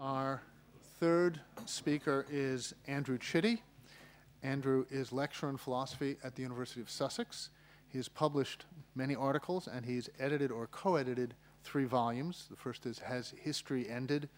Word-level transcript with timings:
Our 0.00 0.40
third 0.98 1.40
speaker 1.66 2.24
is 2.30 2.74
Andrew 2.86 3.18
Chitty. 3.18 3.62
Andrew 4.42 4.86
is 4.90 5.12
lecturer 5.12 5.50
in 5.50 5.58
philosophy 5.58 6.16
at 6.24 6.34
the 6.34 6.40
University 6.40 6.80
of 6.80 6.88
Sussex. 6.88 7.50
He 7.86 7.98
has 7.98 8.08
published 8.08 8.64
many 8.94 9.14
articles 9.14 9.68
and 9.68 9.84
he's 9.84 10.08
edited 10.18 10.50
or 10.50 10.68
co 10.68 10.96
edited 10.96 11.34
three 11.64 11.84
volumes. 11.84 12.46
The 12.48 12.56
first 12.56 12.86
is 12.86 12.98
Has 13.00 13.34
History 13.42 13.90
Ended? 13.90 14.30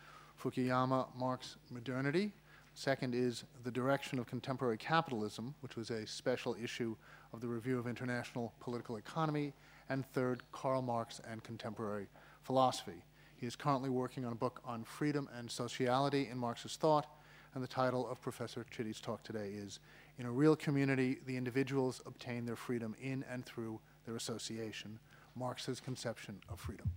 Fukuyama, 0.42 1.06
Marx, 1.16 1.58
Modernity. 1.70 2.32
Second 2.74 3.14
is 3.14 3.44
The 3.62 3.70
Direction 3.70 4.18
of 4.18 4.26
Contemporary 4.26 4.78
Capitalism, 4.78 5.54
which 5.60 5.76
was 5.76 5.90
a 5.90 6.04
special 6.08 6.56
issue 6.60 6.96
of 7.32 7.40
the 7.40 7.46
Review 7.46 7.78
of 7.78 7.86
International 7.86 8.52
Political 8.58 8.96
Economy. 8.96 9.52
And 9.88 10.04
third, 10.06 10.42
Karl 10.50 10.82
Marx 10.82 11.20
and 11.30 11.44
Contemporary 11.44 12.08
Philosophy. 12.42 13.04
He 13.42 13.48
is 13.48 13.56
currently 13.56 13.90
working 13.90 14.24
on 14.24 14.30
a 14.30 14.36
book 14.36 14.60
on 14.64 14.84
freedom 14.84 15.28
and 15.36 15.50
sociality 15.50 16.28
in 16.30 16.38
Marxist 16.38 16.78
thought, 16.78 17.08
and 17.54 17.64
the 17.64 17.66
title 17.66 18.08
of 18.08 18.20
Professor 18.20 18.64
Chitty's 18.70 19.00
talk 19.00 19.24
today 19.24 19.50
is 19.52 19.80
In 20.16 20.26
a 20.26 20.30
Real 20.30 20.54
Community, 20.54 21.18
the 21.26 21.36
Individuals 21.36 22.00
Obtain 22.06 22.46
Their 22.46 22.54
Freedom 22.54 22.94
in 23.02 23.24
and 23.28 23.44
Through 23.44 23.80
Their 24.06 24.14
Association 24.14 25.00
Marx's 25.34 25.80
Conception 25.80 26.40
of 26.48 26.60
Freedom. 26.60 26.88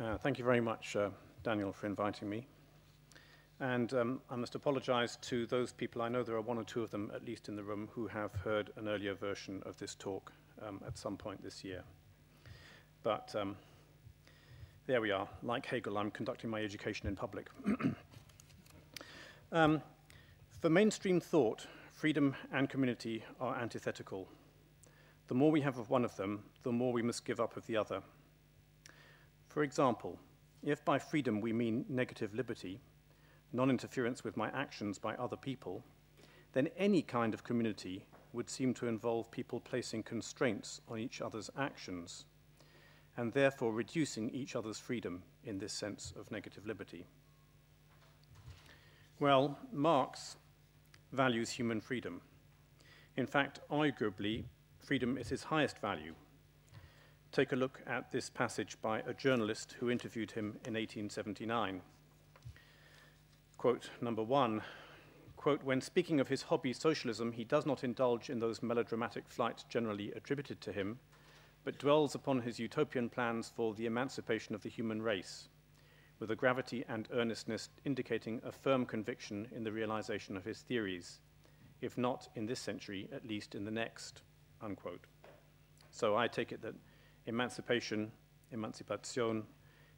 Uh, 0.00 0.16
thank 0.16 0.38
you 0.38 0.46
very 0.46 0.62
much, 0.62 0.96
uh, 0.96 1.10
Daniel, 1.42 1.74
for 1.74 1.88
inviting 1.88 2.30
me. 2.30 2.46
And 3.60 3.92
um, 3.92 4.22
I 4.30 4.36
must 4.36 4.54
apologize 4.54 5.18
to 5.28 5.44
those 5.44 5.74
people, 5.74 6.00
I 6.00 6.08
know 6.08 6.22
there 6.22 6.36
are 6.36 6.40
one 6.40 6.56
or 6.56 6.64
two 6.64 6.82
of 6.82 6.90
them 6.90 7.12
at 7.14 7.22
least 7.22 7.50
in 7.50 7.56
the 7.56 7.62
room, 7.62 7.90
who 7.92 8.06
have 8.06 8.32
heard 8.32 8.70
an 8.76 8.88
earlier 8.88 9.12
version 9.12 9.62
of 9.66 9.76
this 9.76 9.94
talk 9.94 10.32
um, 10.66 10.80
at 10.86 10.96
some 10.96 11.18
point 11.18 11.42
this 11.44 11.62
year. 11.62 11.82
But 13.02 13.34
um, 13.36 13.56
there 14.86 15.00
we 15.00 15.12
are. 15.12 15.28
Like 15.42 15.66
Hegel, 15.66 15.96
I'm 15.96 16.10
conducting 16.10 16.50
my 16.50 16.60
education 16.60 17.06
in 17.06 17.14
public. 17.14 17.48
um, 19.52 19.80
for 20.60 20.70
mainstream 20.70 21.20
thought, 21.20 21.66
freedom 21.92 22.34
and 22.52 22.68
community 22.68 23.24
are 23.40 23.56
antithetical. 23.56 24.28
The 25.28 25.34
more 25.34 25.52
we 25.52 25.60
have 25.60 25.78
of 25.78 25.88
one 25.88 26.04
of 26.04 26.16
them, 26.16 26.42
the 26.64 26.72
more 26.72 26.92
we 26.92 27.02
must 27.02 27.24
give 27.24 27.38
up 27.38 27.56
of 27.56 27.66
the 27.66 27.76
other. 27.76 28.02
For 29.46 29.62
example, 29.62 30.18
if 30.64 30.84
by 30.84 30.98
freedom 30.98 31.40
we 31.40 31.52
mean 31.52 31.84
negative 31.88 32.34
liberty, 32.34 32.80
non 33.52 33.70
interference 33.70 34.24
with 34.24 34.36
my 34.36 34.50
actions 34.50 34.98
by 34.98 35.14
other 35.14 35.36
people, 35.36 35.84
then 36.54 36.68
any 36.76 37.02
kind 37.02 37.34
of 37.34 37.44
community 37.44 38.04
would 38.32 38.50
seem 38.50 38.74
to 38.74 38.88
involve 38.88 39.30
people 39.30 39.60
placing 39.60 40.02
constraints 40.02 40.80
on 40.88 40.98
each 40.98 41.20
other's 41.20 41.50
actions 41.56 42.24
and 43.16 43.32
therefore 43.32 43.72
reducing 43.72 44.30
each 44.30 44.56
other's 44.56 44.78
freedom 44.78 45.22
in 45.44 45.58
this 45.58 45.72
sense 45.72 46.12
of 46.18 46.30
negative 46.30 46.66
liberty. 46.66 47.06
Well, 49.20 49.58
Marx 49.72 50.36
values 51.12 51.50
human 51.50 51.80
freedom. 51.80 52.22
In 53.16 53.26
fact, 53.26 53.60
arguably, 53.70 54.44
freedom 54.78 55.18
is 55.18 55.28
his 55.28 55.44
highest 55.44 55.78
value. 55.78 56.14
Take 57.30 57.52
a 57.52 57.56
look 57.56 57.80
at 57.86 58.10
this 58.10 58.30
passage 58.30 58.76
by 58.82 59.00
a 59.00 59.14
journalist 59.14 59.76
who 59.78 59.90
interviewed 59.90 60.32
him 60.32 60.58
in 60.66 60.74
1879. 60.74 61.82
Quote 63.58 63.90
number 64.00 64.22
one 64.22 64.62
quote, 65.42 65.64
when 65.64 65.80
speaking 65.80 66.20
of 66.20 66.28
his 66.28 66.42
hobby, 66.42 66.72
socialism, 66.72 67.32
he 67.32 67.42
does 67.42 67.66
not 67.66 67.82
indulge 67.82 68.30
in 68.30 68.38
those 68.38 68.62
melodramatic 68.62 69.28
flights 69.28 69.64
generally 69.64 70.12
attributed 70.12 70.60
to 70.60 70.70
him, 70.70 71.00
but 71.64 71.78
dwells 71.78 72.14
upon 72.14 72.40
his 72.40 72.58
utopian 72.58 73.08
plans 73.08 73.52
for 73.54 73.74
the 73.74 73.86
emancipation 73.86 74.54
of 74.54 74.62
the 74.62 74.68
human 74.68 75.00
race, 75.00 75.48
with 76.18 76.30
a 76.30 76.36
gravity 76.36 76.84
and 76.88 77.08
earnestness 77.12 77.68
indicating 77.84 78.40
a 78.44 78.52
firm 78.52 78.84
conviction 78.84 79.48
in 79.54 79.64
the 79.64 79.72
realization 79.72 80.36
of 80.36 80.44
his 80.44 80.60
theories, 80.60 81.20
if 81.80 81.98
not 81.98 82.28
in 82.36 82.46
this 82.46 82.60
century, 82.60 83.08
at 83.12 83.26
least 83.26 83.54
in 83.54 83.64
the 83.64 83.70
next. 83.70 84.22
Unquote. 84.60 85.06
So 85.90 86.16
I 86.16 86.28
take 86.28 86.52
it 86.52 86.62
that 86.62 86.74
emancipation, 87.26 88.12
emancipation, 88.52 89.44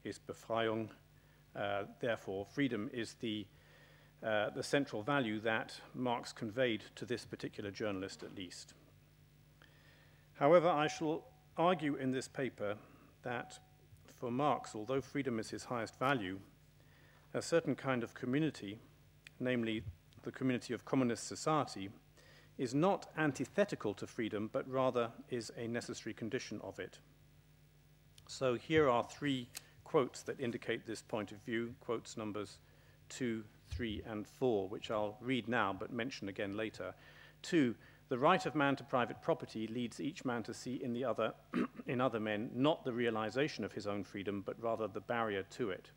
is 0.04 0.18
Befreiung, 0.18 0.88
uh, 1.56 1.84
therefore 2.00 2.44
freedom 2.44 2.90
is 2.92 3.14
the 3.20 3.46
uh, 4.22 4.48
the 4.50 4.62
central 4.62 5.02
value 5.02 5.38
that 5.40 5.78
Marx 5.94 6.32
conveyed 6.32 6.82
to 6.94 7.04
this 7.04 7.26
particular 7.26 7.70
journalist, 7.70 8.22
at 8.22 8.34
least. 8.34 8.72
However, 10.32 10.68
I 10.68 10.86
shall 10.86 11.24
argue 11.56 11.96
in 11.96 12.12
this 12.12 12.28
paper 12.28 12.76
that 13.22 13.58
for 14.18 14.30
Marx, 14.30 14.74
although 14.74 15.00
freedom 15.00 15.38
is 15.38 15.50
his 15.50 15.64
highest 15.64 15.98
value, 15.98 16.38
a 17.32 17.42
certain 17.42 17.74
kind 17.74 18.02
of 18.02 18.14
community, 18.14 18.78
namely 19.40 19.82
the 20.22 20.32
community 20.32 20.72
of 20.72 20.84
communist 20.84 21.26
society, 21.26 21.90
is 22.56 22.74
not 22.74 23.10
antithetical 23.16 23.94
to 23.94 24.06
freedom, 24.06 24.48
but 24.52 24.68
rather 24.70 25.10
is 25.30 25.50
a 25.56 25.66
necessary 25.66 26.14
condition 26.14 26.60
of 26.62 26.78
it. 26.78 26.98
So 28.28 28.54
here 28.54 28.88
are 28.88 29.04
three 29.04 29.48
quotes 29.82 30.22
that 30.22 30.40
indicate 30.40 30.86
this 30.86 31.02
point 31.02 31.32
of 31.32 31.38
view, 31.42 31.74
quotes 31.80 32.16
numbers 32.16 32.58
two, 33.08 33.44
3, 33.68 34.02
and 34.06 34.26
4, 34.26 34.68
which 34.68 34.90
I'll 34.90 35.16
read 35.20 35.48
now 35.48 35.74
but 35.78 35.92
mention 35.92 36.28
again 36.28 36.56
later. 36.56 36.94
2. 37.42 37.74
The 38.08 38.18
right 38.18 38.44
of 38.44 38.54
man 38.54 38.76
to 38.76 38.84
private 38.84 39.22
property 39.22 39.66
leads 39.66 40.00
each 40.00 40.24
man 40.24 40.42
to 40.42 40.52
see 40.52 40.74
in 40.82 40.92
the 40.92 41.04
other, 41.04 41.32
in 41.86 42.00
other 42.00 42.20
men, 42.20 42.50
not 42.54 42.84
the 42.84 42.92
realization 42.92 43.64
of 43.64 43.72
his 43.72 43.86
own 43.86 44.04
freedom, 44.04 44.42
but 44.44 44.62
rather 44.62 44.86
the 44.86 45.00
barrier 45.00 45.42
to 45.50 45.70
it. 45.70 45.90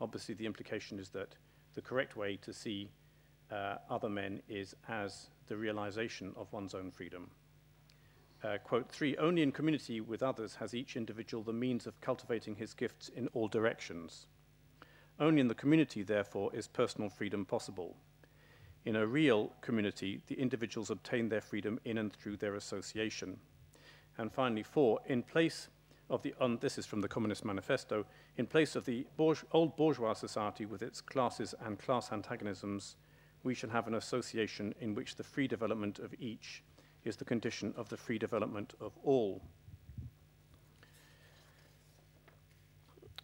Obviously, 0.00 0.34
the 0.34 0.46
implication 0.46 0.98
is 0.98 1.08
that 1.10 1.34
the 1.74 1.82
correct 1.82 2.16
way 2.16 2.36
to 2.36 2.52
see 2.52 2.90
uh, 3.50 3.76
other 3.90 4.08
men 4.08 4.40
is 4.48 4.76
as 4.88 5.28
the 5.48 5.56
realization 5.56 6.32
of 6.36 6.52
one's 6.52 6.74
own 6.74 6.90
freedom. 6.90 7.30
Uh, 8.44 8.56
quote 8.58 8.88
three, 8.88 9.16
only 9.16 9.42
in 9.42 9.50
community 9.50 10.00
with 10.00 10.22
others 10.22 10.54
has 10.54 10.72
each 10.72 10.96
individual 10.96 11.42
the 11.42 11.52
means 11.52 11.86
of 11.88 12.00
cultivating 12.00 12.54
his 12.54 12.74
gifts 12.74 13.08
in 13.08 13.26
all 13.28 13.48
directions. 13.48 14.26
Only 15.18 15.40
in 15.40 15.48
the 15.48 15.54
community, 15.54 16.04
therefore, 16.04 16.54
is 16.54 16.68
personal 16.68 17.10
freedom 17.10 17.44
possible. 17.44 17.96
In 18.84 18.96
a 18.96 19.06
real 19.06 19.52
community, 19.60 20.22
the 20.28 20.40
individuals 20.40 20.90
obtain 20.90 21.28
their 21.28 21.40
freedom 21.40 21.78
in 21.84 21.98
and 21.98 22.12
through 22.12 22.36
their 22.36 22.54
association. 22.54 23.38
And 24.16 24.32
finally, 24.32 24.62
four, 24.62 25.00
in 25.06 25.22
place 25.22 25.68
of 26.10 26.22
the, 26.22 26.34
um, 26.40 26.58
this 26.60 26.78
is 26.78 26.86
from 26.86 27.00
the 27.00 27.08
Communist 27.08 27.44
Manifesto, 27.44 28.06
in 28.36 28.46
place 28.46 28.76
of 28.76 28.84
the 28.84 29.06
bourge 29.16 29.44
old 29.52 29.76
bourgeois 29.76 30.14
society 30.14 30.64
with 30.64 30.82
its 30.82 31.00
classes 31.00 31.54
and 31.64 31.78
class 31.78 32.12
antagonisms, 32.12 32.96
we 33.44 33.54
shall 33.54 33.70
have 33.70 33.86
an 33.86 33.94
association 33.94 34.74
in 34.80 34.94
which 34.94 35.16
the 35.16 35.22
free 35.22 35.46
development 35.46 35.98
of 35.98 36.14
each 36.18 36.62
is 37.04 37.16
the 37.16 37.24
condition 37.24 37.74
of 37.76 37.88
the 37.88 37.96
free 37.96 38.18
development 38.18 38.74
of 38.80 38.92
all. 39.04 39.42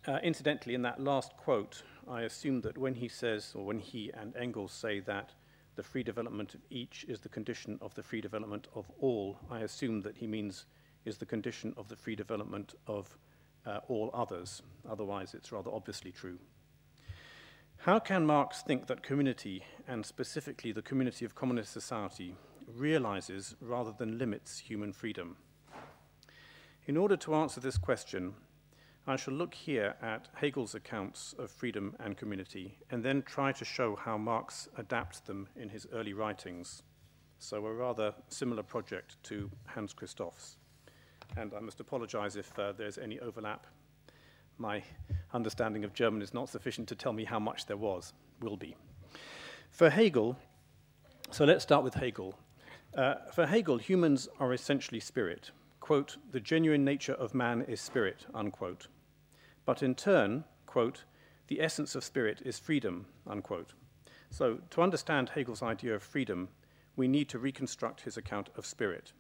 Uh, 0.07 0.19
incidentally, 0.23 0.75
in 0.75 0.83
that 0.83 1.01
last 1.01 1.35
quote, 1.39 1.83
I 2.09 2.23
assume 2.23 2.61
that 2.61 2.77
when 2.77 2.95
he 2.95 3.09
says, 3.09 3.53
or 3.55 3.65
when 3.65 3.79
he 3.79 4.11
and 4.13 4.37
Engels 4.37 4.73
say 4.73 5.01
that 5.01 5.33
the 5.77 5.83
free 5.83 6.03
development 6.03 6.55
of 6.55 6.61
each 6.71 7.05
is 7.09 7.21
the 7.21 7.29
condition 7.29 7.79
of 7.81 7.95
the 7.95 8.03
free 8.03 8.21
development 8.21 8.69
of 8.75 8.91
all, 9.01 9.39
I 9.51 9.61
assume 9.61 10.03
that 10.03 10.17
he 10.17 10.27
means 10.27 10.67
is 11.05 11.19
the 11.19 11.27
condition 11.27 11.75
of 11.77 11.89
the 11.89 11.97
free 11.97 12.17
development 12.17 12.75
of 12.87 13.17
uh, 13.67 13.81
all 13.89 14.11
others. 14.15 14.62
Otherwise, 14.89 15.35
it's 15.35 15.53
rather 15.53 15.71
obviously 15.71 16.12
true. 16.12 16.39
How 17.79 17.99
can 17.99 18.25
Marx 18.25 18.62
think 18.62 18.87
that 18.87 19.03
community, 19.03 19.62
and 19.87 20.07
specifically 20.07 20.73
the 20.73 20.83
community 20.83 21.25
of 21.25 21.35
communist 21.35 21.73
society, 21.73 22.35
realizes 22.67 23.56
rather 23.61 23.93
than 23.93 24.19
limits 24.19 24.59
human 24.59 24.93
freedom? 24.93 25.37
In 26.87 26.97
order 26.97 27.17
to 27.17 27.35
answer 27.35 27.61
this 27.61 27.79
question, 27.79 28.35
I 29.07 29.17
shall 29.17 29.35
look 29.35 29.53
here 29.53 29.97
at 30.01 30.29
Hegel's 30.35 30.75
accounts 30.75 31.35
of 31.39 31.51
freedom 31.51 31.95
and 32.01 32.17
community 32.17 32.79
and 32.91 33.05
then 33.05 33.23
try 33.23 33.53
to 33.53 33.65
show 33.65 33.97
how 33.97 34.17
Marx 34.17 34.67
adapts 34.79 35.21
them 35.21 35.47
in 35.56 35.69
his 35.69 35.87
early 35.93 36.15
writings. 36.15 36.83
So, 37.39 37.67
a 37.67 37.75
rather 37.75 38.15
similar 38.29 38.62
project 38.62 39.23
to 39.25 39.51
Hans 39.67 39.93
Christoph's. 39.93 40.56
And 41.37 41.53
I 41.53 41.61
must 41.61 41.81
apologize 41.81 42.37
if 42.37 42.59
uh, 42.59 42.73
there's 42.73 42.97
any 42.97 43.21
overlap. 43.21 43.67
My 44.56 44.83
understanding 45.35 45.85
of 45.85 45.93
German 45.93 46.23
is 46.23 46.33
not 46.33 46.49
sufficient 46.49 46.89
to 46.89 46.95
tell 46.95 47.12
me 47.12 47.25
how 47.25 47.39
much 47.39 47.67
there 47.67 47.77
was, 47.77 48.15
will 48.41 48.57
be. 48.57 48.75
For 49.71 49.91
Hegel, 49.91 50.39
so 51.31 51.45
let's 51.45 51.62
start 51.62 51.85
with 51.85 51.95
Hegel. 51.95 52.39
Uh, 52.97 53.17
for 53.35 53.45
Hegel, 53.45 53.77
humans 53.77 54.29
are 54.41 54.55
essentially 54.55 55.00
spirit. 55.00 55.50
Quote, 55.81 56.17
the 56.31 56.41
genuine 56.41 56.87
nature 56.87 57.12
of 57.12 57.35
man 57.35 57.61
is 57.69 57.83
spirit, 57.83 58.25
unquote. 58.33 58.87
But 59.64 59.82
in 59.82 59.94
turn, 59.94 60.44
quote, 60.66 61.05
the 61.46 61.61
essence 61.61 61.94
of 61.94 62.05
spirit 62.05 62.40
is 62.44 62.58
freedom, 62.58 63.06
unquote. 63.26 63.75
So, 64.31 64.58
to 64.70 64.82
understand 64.82 65.31
Hegel's 65.31 65.62
idea 65.62 65.94
of 65.94 66.02
freedom, 66.02 66.49
we 66.96 67.08
need 67.08 67.28
to 67.31 67.38
reconstruct 67.38 68.02
his 68.02 68.16
account 68.16 68.50
of 68.56 68.66
spirit. 68.66 69.12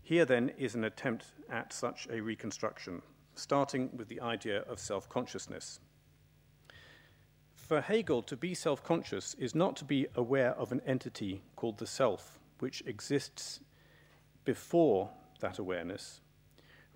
Here, 0.00 0.24
then, 0.24 0.50
is 0.56 0.74
an 0.74 0.84
attempt 0.84 1.32
at 1.50 1.72
such 1.72 2.08
a 2.10 2.20
reconstruction, 2.20 3.02
starting 3.34 3.90
with 3.96 4.08
the 4.08 4.20
idea 4.20 4.60
of 4.62 4.78
self 4.78 5.08
consciousness. 5.08 5.80
For 7.54 7.82
Hegel, 7.82 8.22
to 8.22 8.36
be 8.36 8.54
self 8.54 8.82
conscious 8.82 9.34
is 9.34 9.54
not 9.54 9.76
to 9.76 9.84
be 9.84 10.06
aware 10.14 10.54
of 10.54 10.72
an 10.72 10.80
entity 10.86 11.42
called 11.54 11.78
the 11.78 11.86
self, 11.86 12.38
which 12.60 12.82
exists 12.86 13.60
before 14.44 15.10
that 15.40 15.58
awareness. 15.58 16.22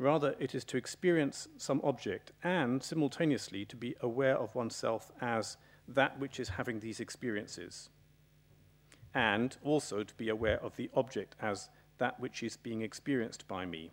Rather, 0.03 0.35
it 0.41 0.53
is 0.53 0.65
to 0.65 0.77
experience 0.77 1.47
some 1.59 1.81
object 1.85 2.33
and 2.43 2.83
simultaneously 2.83 3.65
to 3.65 3.77
be 3.77 3.95
aware 4.01 4.37
of 4.37 4.53
oneself 4.53 5.13
as 5.21 5.57
that 5.87 6.19
which 6.19 6.41
is 6.41 6.49
having 6.49 6.81
these 6.81 6.99
experiences, 6.99 7.89
and 9.15 9.57
also 9.63 10.03
to 10.03 10.15
be 10.17 10.29
aware 10.29 10.61
of 10.61 10.75
the 10.75 10.91
object 10.95 11.37
as 11.41 11.69
that 11.99 12.19
which 12.19 12.43
is 12.43 12.57
being 12.57 12.83
experienced 12.83 13.47
by 13.47 13.65
me. 13.65 13.93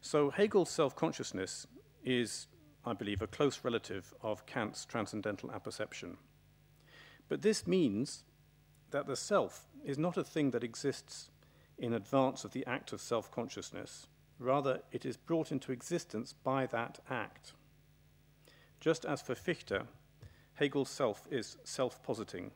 So 0.00 0.30
Hegel's 0.30 0.70
self 0.70 0.94
consciousness 0.94 1.66
is, 2.04 2.46
I 2.84 2.92
believe, 2.92 3.20
a 3.20 3.26
close 3.26 3.64
relative 3.64 4.14
of 4.22 4.46
Kant's 4.46 4.84
transcendental 4.84 5.50
apperception. 5.50 6.18
But 7.28 7.42
this 7.42 7.66
means 7.66 8.22
that 8.92 9.08
the 9.08 9.16
self 9.16 9.66
is 9.84 9.98
not 9.98 10.16
a 10.16 10.22
thing 10.22 10.52
that 10.52 10.62
exists 10.62 11.30
in 11.78 11.94
advance 11.94 12.44
of 12.44 12.52
the 12.52 12.64
act 12.64 12.92
of 12.92 13.00
self 13.00 13.28
consciousness. 13.32 14.06
Rather, 14.38 14.82
it 14.90 15.04
is 15.04 15.16
brought 15.16 15.52
into 15.52 15.72
existence 15.72 16.32
by 16.32 16.66
that 16.66 16.98
act. 17.08 17.52
Just 18.80 19.04
as 19.04 19.22
for 19.22 19.34
Fichte, 19.34 19.86
Hegel's 20.54 20.90
self 20.90 21.26
is 21.30 21.56
self 21.64 22.02
positing. 22.02 22.50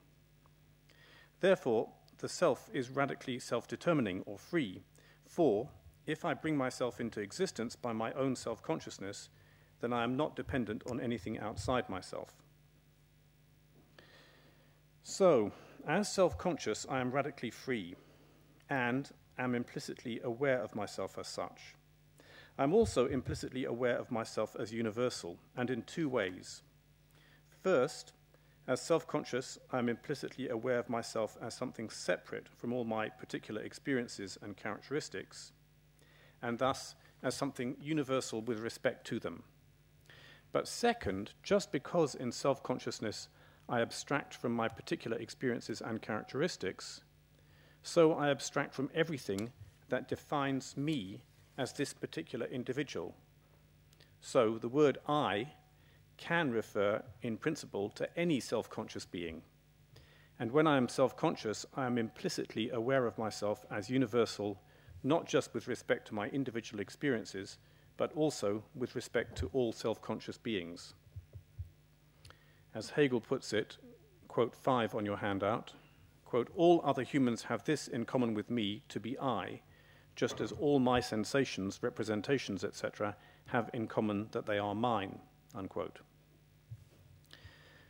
Therefore, 1.40 1.90
the 2.19 2.28
self 2.28 2.69
is 2.72 2.90
radically 2.90 3.38
self 3.38 3.69
determining 3.69 4.22
or 4.26 4.38
free, 4.38 4.82
for 5.25 5.69
if 6.06 6.25
I 6.25 6.34
bring 6.34 6.56
myself 6.56 7.00
into 7.00 7.20
existence 7.20 7.76
by 7.76 7.92
my 7.92 8.12
own 8.12 8.34
self 8.34 8.62
consciousness, 8.62 9.28
then 9.80 9.92
I 9.92 10.02
am 10.02 10.16
not 10.16 10.34
dependent 10.34 10.82
on 10.90 11.00
anything 11.00 11.38
outside 11.38 11.88
myself. 11.88 12.34
So, 15.02 15.52
as 15.86 16.12
self 16.12 16.36
conscious, 16.36 16.86
I 16.88 17.00
am 17.00 17.12
radically 17.12 17.50
free 17.50 17.94
and 18.69 19.10
am 19.38 19.55
implicitly 19.55 20.20
aware 20.23 20.61
of 20.61 20.75
myself 20.75 21.19
as 21.19 21.29
such. 21.29 21.75
I'm 22.58 22.75
also 22.75 23.06
implicitly 23.06 23.64
aware 23.64 23.96
of 23.96 24.11
myself 24.11 24.56
as 24.58 24.73
universal, 24.73 25.38
and 25.56 25.70
in 25.70 25.82
two 25.82 26.08
ways. 26.08 26.62
First, 27.62 28.12
as 28.67 28.82
self 28.82 29.06
conscious, 29.06 29.58
I'm 29.73 29.88
implicitly 29.88 30.49
aware 30.49 30.79
of 30.79 30.90
myself 30.90 31.37
as 31.40 31.55
something 31.55 31.88
separate 31.88 32.49
from 32.49 32.73
all 32.73 32.85
my 32.85 33.08
particular 33.08 33.62
experiences 33.62 34.37
and 34.43 34.56
characteristics, 34.56 35.52
and 36.43 36.58
thus 36.58 36.94
as 37.23 37.35
something 37.35 37.76
universal 37.81 38.43
with 38.43 38.58
respect 38.58 39.06
to 39.06 39.19
them. 39.19 39.44
But 40.52 40.69
second, 40.69 41.32
just 41.43 41.73
because 41.73 42.14
in 42.14 42.32
self 42.32 42.62
consciousness 42.62 43.29
I 43.69 43.81
abstract 43.81 44.35
from 44.35 44.52
my 44.52 44.69
particular 44.69 45.17
experiences 45.19 45.81
and 45.81 46.00
characteristics, 46.00 47.02
so 47.82 48.12
I 48.12 48.30
abstract 48.30 48.75
from 48.75 48.90
everything 48.94 49.50
that 49.88 50.08
defines 50.08 50.76
me 50.76 51.22
as 51.56 51.72
this 51.72 51.92
particular 51.92 52.46
individual. 52.46 53.14
So 54.20 54.58
the 54.58 54.69
word 54.69 54.98
I 55.08 55.52
can 56.16 56.50
refer 56.50 57.02
in 57.22 57.36
principle 57.36 57.88
to 57.90 58.19
any 58.19 58.40
self 58.40 58.69
conscious 58.69 59.06
being. 59.06 59.42
And 60.38 60.52
when 60.52 60.66
I 60.66 60.76
am 60.76 60.88
self 60.88 61.16
conscious, 61.16 61.64
I 61.76 61.86
am 61.86 61.98
implicitly 61.98 62.70
aware 62.70 63.06
of 63.06 63.19
myself 63.19 63.64
as 63.70 63.90
universal, 63.90 64.60
not 65.02 65.26
just 65.26 65.54
with 65.54 65.69
respect 65.69 66.08
to 66.08 66.14
my 66.14 66.28
individual 66.28 66.80
experiences, 66.80 67.58
but 67.96 68.12
also 68.14 68.62
with 68.75 68.94
respect 68.94 69.36
to 69.38 69.50
all 69.52 69.72
self 69.72 70.00
conscious 70.02 70.38
beings. 70.38 70.94
As 72.75 72.90
Hegel 72.90 73.20
puts 73.20 73.52
it, 73.52 73.78
quote 74.28 74.54
5 74.54 74.94
on 74.94 75.04
your 75.04 75.16
handout, 75.16 75.72
quote, 76.28 76.50
all 76.54 76.82
other 76.84 77.02
humans 77.02 77.44
have 77.44 77.64
this 77.64 77.88
in 77.88 78.04
common 78.04 78.34
with 78.34 78.50
me 78.50 78.82
to 78.90 79.00
be 79.00 79.19
I, 79.19 79.62
just 80.14 80.42
as 80.42 80.52
all 80.52 80.78
my 80.78 81.00
sensations, 81.00 81.78
representations, 81.80 82.64
etc., 82.64 83.16
have 83.46 83.70
in 83.72 83.86
common 83.86 84.28
that 84.32 84.44
they 84.44 84.58
are 84.58 84.75
mine, 84.75 85.20
unquote. 85.54 86.00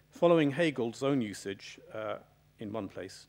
Following 0.08 0.52
Hegel's 0.52 1.02
own 1.02 1.20
usage 1.20 1.81
uh, 1.93 2.19
in 2.61 2.73
one 2.73 2.88
place, 2.88 3.26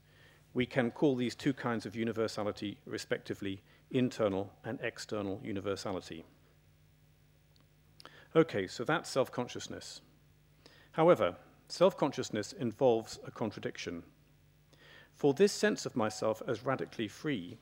we 0.54 0.68
can 0.68 0.92
call 0.92 1.16
these 1.16 1.34
two 1.34 1.54
kinds 1.54 1.88
of 1.88 1.96
universality, 1.96 2.78
respectively, 2.86 3.64
internal 3.90 4.54
and 4.64 4.78
external 4.84 5.42
universality. 5.44 6.24
Okay, 8.36 8.68
so 8.68 8.84
that's 8.84 9.10
self 9.10 9.32
consciousness. 9.32 10.02
However, 10.92 11.36
self 11.68 11.98
consciousness 11.98 12.54
involves 12.54 13.18
a 13.26 13.32
contradiction. 13.32 14.04
For 15.20 15.34
this 15.34 15.52
sense 15.52 15.86
of 15.86 15.96
myself 15.96 16.42
as 16.48 16.66
radically 16.66 17.08
free 17.08 17.60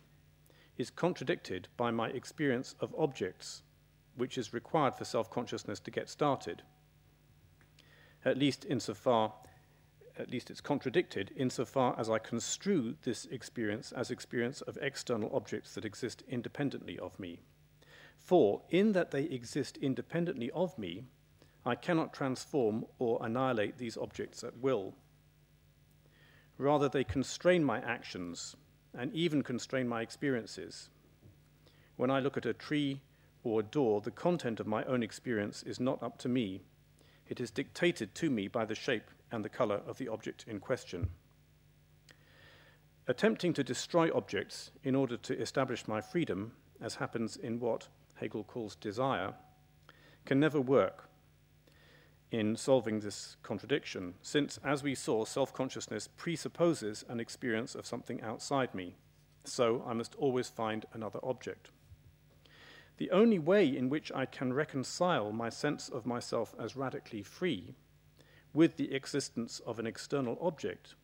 is 0.77 0.89
contradicted 0.89 1.67
by 1.75 1.91
my 1.91 2.07
experience 2.09 2.75
of 2.79 2.95
objects, 2.97 3.63
which 4.15 4.37
is 4.37 4.53
required 4.53 4.95
for 4.95 5.05
self 5.05 5.29
consciousness 5.29 5.81
to 5.81 5.91
get 5.91 6.09
started 6.09 6.61
at 8.27 8.37
least 8.37 8.65
insofar, 8.65 9.33
at 10.17 10.29
least 10.29 10.49
it's 10.49 10.61
contradicted 10.61 11.31
insofar 11.35 11.95
as 11.97 12.09
I 12.09 12.19
construe 12.19 12.95
this 13.03 13.25
experience 13.25 13.91
as 13.91 14.11
experience 14.11 14.61
of 14.61 14.77
external 14.81 15.33
objects 15.33 15.73
that 15.75 15.85
exist 15.85 16.23
independently 16.27 16.99
of 16.99 17.19
me. 17.19 17.39
For, 18.17 18.63
in 18.69 18.91
that 18.93 19.11
they 19.11 19.23
exist 19.23 19.77
independently 19.77 20.51
of 20.51 20.77
me, 20.77 21.05
I 21.65 21.75
cannot 21.75 22.13
transform 22.13 22.85
or 22.99 23.19
annihilate 23.21 23.77
these 23.77 23.97
objects 23.97 24.43
at 24.43 24.57
will. 24.57 24.95
Rather, 26.57 26.89
they 26.89 27.03
constrain 27.03 27.63
my 27.63 27.79
actions 27.79 28.55
and 28.97 29.13
even 29.13 29.43
constrain 29.43 29.87
my 29.87 30.01
experiences. 30.01 30.89
When 31.95 32.09
I 32.09 32.19
look 32.19 32.37
at 32.37 32.45
a 32.45 32.53
tree 32.53 33.01
or 33.43 33.59
a 33.59 33.63
door, 33.63 34.01
the 34.01 34.11
content 34.11 34.59
of 34.59 34.67
my 34.67 34.83
own 34.85 35.03
experience 35.03 35.63
is 35.63 35.79
not 35.79 36.01
up 36.01 36.17
to 36.19 36.29
me, 36.29 36.63
it 37.27 37.39
is 37.39 37.51
dictated 37.51 38.15
to 38.15 38.29
me 38.29 38.47
by 38.47 38.65
the 38.65 38.75
shape 38.75 39.09
and 39.31 39.43
the 39.43 39.49
color 39.49 39.81
of 39.85 39.97
the 39.97 40.07
object 40.07 40.45
in 40.47 40.59
question. 40.59 41.09
Attempting 43.07 43.53
to 43.53 43.63
destroy 43.63 44.09
objects 44.13 44.71
in 44.83 44.95
order 44.95 45.17
to 45.17 45.39
establish 45.39 45.87
my 45.87 46.01
freedom, 46.01 46.53
as 46.81 46.95
happens 46.95 47.37
in 47.37 47.59
what 47.59 47.87
Hegel 48.15 48.43
calls 48.43 48.75
desire, 48.75 49.33
can 50.25 50.39
never 50.39 50.59
work 50.59 51.06
in 52.31 52.55
solving 52.55 52.99
this 52.99 53.37
contradiction, 53.41 54.15
since, 54.21 54.59
as 54.63 54.83
we 54.83 54.93
saw, 54.95 55.23
self 55.23 55.53
consciousness 55.53 56.07
presupposes 56.07 57.05
an 57.07 57.19
experience 57.19 57.75
of 57.75 57.85
something 57.85 58.21
outside 58.21 58.75
me. 58.75 58.95
So 59.45 59.83
I 59.87 59.93
must 59.93 60.15
always 60.15 60.49
find 60.49 60.85
another 60.93 61.19
object. 61.23 61.69
The 62.97 63.11
only 63.11 63.39
way 63.39 63.65
in 63.65 63.89
which 63.89 64.11
I 64.11 64.25
can 64.25 64.51
reconcile 64.51 65.31
my 65.31 65.49
sense 65.49 65.87
of 65.87 66.05
myself 66.05 66.53
as 66.59 66.75
radically 66.75 67.23
free 67.23 67.75
with 68.53 68.75
the 68.75 68.93
existence 68.93 69.61
of 69.65 69.77
an 69.79 69.87
external 69.87 70.37
object 70.41 70.95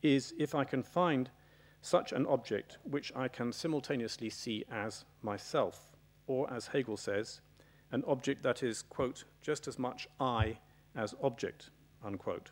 is 0.00 0.32
if 0.38 0.54
I 0.54 0.64
can 0.64 0.82
find 0.82 1.28
such 1.82 2.12
an 2.12 2.24
object 2.26 2.78
which 2.84 3.12
I 3.14 3.28
can 3.28 3.52
simultaneously 3.52 4.30
see 4.30 4.64
as 4.70 5.04
myself, 5.22 5.96
or 6.26 6.52
as 6.52 6.68
Hegel 6.68 6.96
says, 6.96 7.40
an 7.92 8.04
object 8.06 8.42
that 8.42 8.62
is, 8.62 8.82
quote, 8.82 9.24
just 9.40 9.66
as 9.68 9.78
much 9.78 10.08
I 10.20 10.58
as 10.94 11.14
object, 11.22 11.70
unquote. 12.04 12.50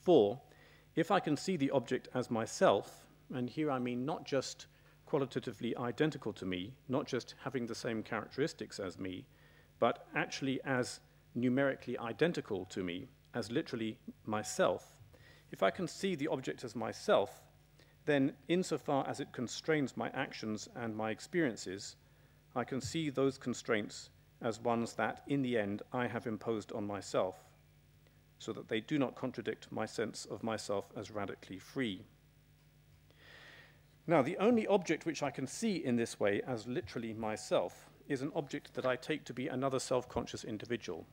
For, 0.00 0.40
if 0.96 1.10
I 1.10 1.20
can 1.20 1.36
see 1.36 1.56
the 1.56 1.70
object 1.70 2.08
as 2.14 2.30
myself, 2.30 3.06
and 3.32 3.48
here 3.48 3.70
I 3.70 3.78
mean 3.78 4.04
not 4.04 4.24
just 4.24 4.66
qualitatively 5.06 5.76
identical 5.76 6.32
to 6.34 6.46
me, 6.46 6.72
not 6.88 7.06
just 7.06 7.34
having 7.42 7.66
the 7.66 7.74
same 7.74 8.02
characteristics 8.02 8.78
as 8.78 8.98
me, 8.98 9.26
but 9.78 10.06
actually 10.14 10.60
as 10.64 11.00
numerically 11.34 11.98
identical 11.98 12.64
to 12.66 12.82
me, 12.82 13.08
as 13.34 13.50
literally 13.50 13.98
myself, 14.26 14.96
if 15.50 15.62
I 15.62 15.70
can 15.70 15.88
see 15.88 16.14
the 16.14 16.28
object 16.28 16.64
as 16.64 16.76
myself, 16.76 17.42
then 18.06 18.32
insofar 18.48 19.06
as 19.08 19.20
it 19.20 19.32
constrains 19.32 19.96
my 19.96 20.08
actions 20.10 20.68
and 20.76 20.96
my 20.96 21.10
experiences, 21.10 21.96
I 22.54 22.64
can 22.64 22.80
see 22.80 23.10
those 23.10 23.38
constraints 23.38 24.10
as 24.42 24.58
ones 24.58 24.94
that, 24.94 25.22
in 25.26 25.42
the 25.42 25.58
end, 25.58 25.82
I 25.92 26.06
have 26.06 26.26
imposed 26.26 26.72
on 26.72 26.86
myself, 26.86 27.44
so 28.38 28.52
that 28.52 28.68
they 28.68 28.80
do 28.80 28.98
not 28.98 29.14
contradict 29.14 29.70
my 29.70 29.86
sense 29.86 30.24
of 30.24 30.42
myself 30.42 30.90
as 30.96 31.10
radically 31.10 31.58
free. 31.58 32.04
Now, 34.06 34.22
the 34.22 34.38
only 34.38 34.66
object 34.66 35.06
which 35.06 35.22
I 35.22 35.30
can 35.30 35.46
see 35.46 35.76
in 35.76 35.96
this 35.96 36.18
way 36.18 36.40
as 36.46 36.66
literally 36.66 37.12
myself 37.12 37.88
is 38.08 38.22
an 38.22 38.32
object 38.34 38.74
that 38.74 38.86
I 38.86 38.96
take 38.96 39.24
to 39.26 39.34
be 39.34 39.46
another 39.46 39.78
self 39.78 40.08
conscious 40.08 40.42
individual. 40.42 41.06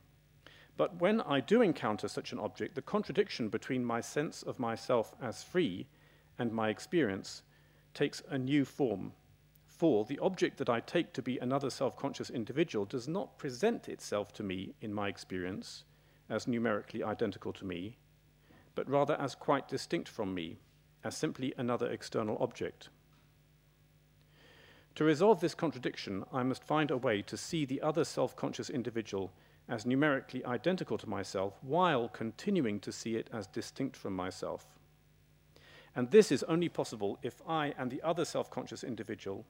But 0.76 1.00
when 1.00 1.20
I 1.20 1.40
do 1.40 1.62
encounter 1.62 2.08
such 2.08 2.32
an 2.32 2.38
object, 2.38 2.74
the 2.74 2.82
contradiction 2.82 3.48
between 3.48 3.84
my 3.84 4.00
sense 4.00 4.42
of 4.42 4.58
myself 4.58 5.14
as 5.20 5.42
free 5.42 5.86
and 6.38 6.52
my 6.52 6.70
experience 6.70 7.42
takes 7.94 8.22
a 8.28 8.38
new 8.38 8.64
form. 8.64 9.12
For 9.78 10.04
the 10.04 10.18
object 10.18 10.56
that 10.58 10.68
I 10.68 10.80
take 10.80 11.12
to 11.12 11.22
be 11.22 11.38
another 11.38 11.70
self 11.70 11.96
conscious 11.96 12.30
individual 12.30 12.84
does 12.84 13.06
not 13.06 13.38
present 13.38 13.88
itself 13.88 14.32
to 14.32 14.42
me 14.42 14.74
in 14.80 14.92
my 14.92 15.06
experience 15.06 15.84
as 16.28 16.48
numerically 16.48 17.04
identical 17.04 17.52
to 17.52 17.64
me, 17.64 17.96
but 18.74 18.90
rather 18.90 19.14
as 19.20 19.36
quite 19.36 19.68
distinct 19.68 20.08
from 20.08 20.34
me, 20.34 20.58
as 21.04 21.16
simply 21.16 21.54
another 21.56 21.88
external 21.92 22.36
object. 22.40 22.88
To 24.96 25.04
resolve 25.04 25.40
this 25.40 25.54
contradiction, 25.54 26.24
I 26.32 26.42
must 26.42 26.64
find 26.64 26.90
a 26.90 26.96
way 26.96 27.22
to 27.22 27.36
see 27.36 27.64
the 27.64 27.80
other 27.80 28.04
self 28.04 28.34
conscious 28.34 28.68
individual 28.68 29.32
as 29.68 29.86
numerically 29.86 30.44
identical 30.44 30.98
to 30.98 31.08
myself 31.08 31.56
while 31.62 32.08
continuing 32.08 32.80
to 32.80 32.90
see 32.90 33.14
it 33.14 33.30
as 33.32 33.46
distinct 33.46 33.96
from 33.96 34.16
myself. 34.16 34.66
And 35.94 36.10
this 36.10 36.32
is 36.32 36.42
only 36.42 36.68
possible 36.68 37.16
if 37.22 37.40
I 37.46 37.74
and 37.78 37.92
the 37.92 38.02
other 38.02 38.24
self 38.24 38.50
conscious 38.50 38.82
individual 38.82 39.46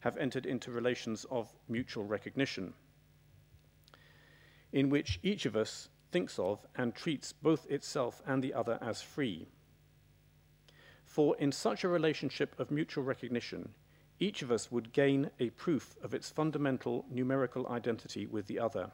have 0.00 0.16
entered 0.16 0.46
into 0.46 0.70
relations 0.70 1.24
of 1.30 1.52
mutual 1.68 2.04
recognition, 2.04 2.72
in 4.72 4.88
which 4.88 5.18
each 5.22 5.46
of 5.46 5.56
us 5.56 5.88
thinks 6.10 6.38
of 6.38 6.66
and 6.76 6.94
treats 6.94 7.32
both 7.32 7.70
itself 7.70 8.22
and 8.26 8.42
the 8.42 8.54
other 8.54 8.78
as 8.80 9.02
free. 9.02 9.46
For 11.04 11.36
in 11.38 11.52
such 11.52 11.84
a 11.84 11.88
relationship 11.88 12.58
of 12.58 12.70
mutual 12.70 13.04
recognition, 13.04 13.74
each 14.18 14.42
of 14.42 14.52
us 14.52 14.70
would 14.70 14.92
gain 14.92 15.30
a 15.40 15.50
proof 15.50 15.96
of 16.02 16.14
its 16.14 16.30
fundamental 16.30 17.06
numerical 17.10 17.66
identity 17.68 18.26
with 18.26 18.46
the 18.46 18.58
other, 18.58 18.90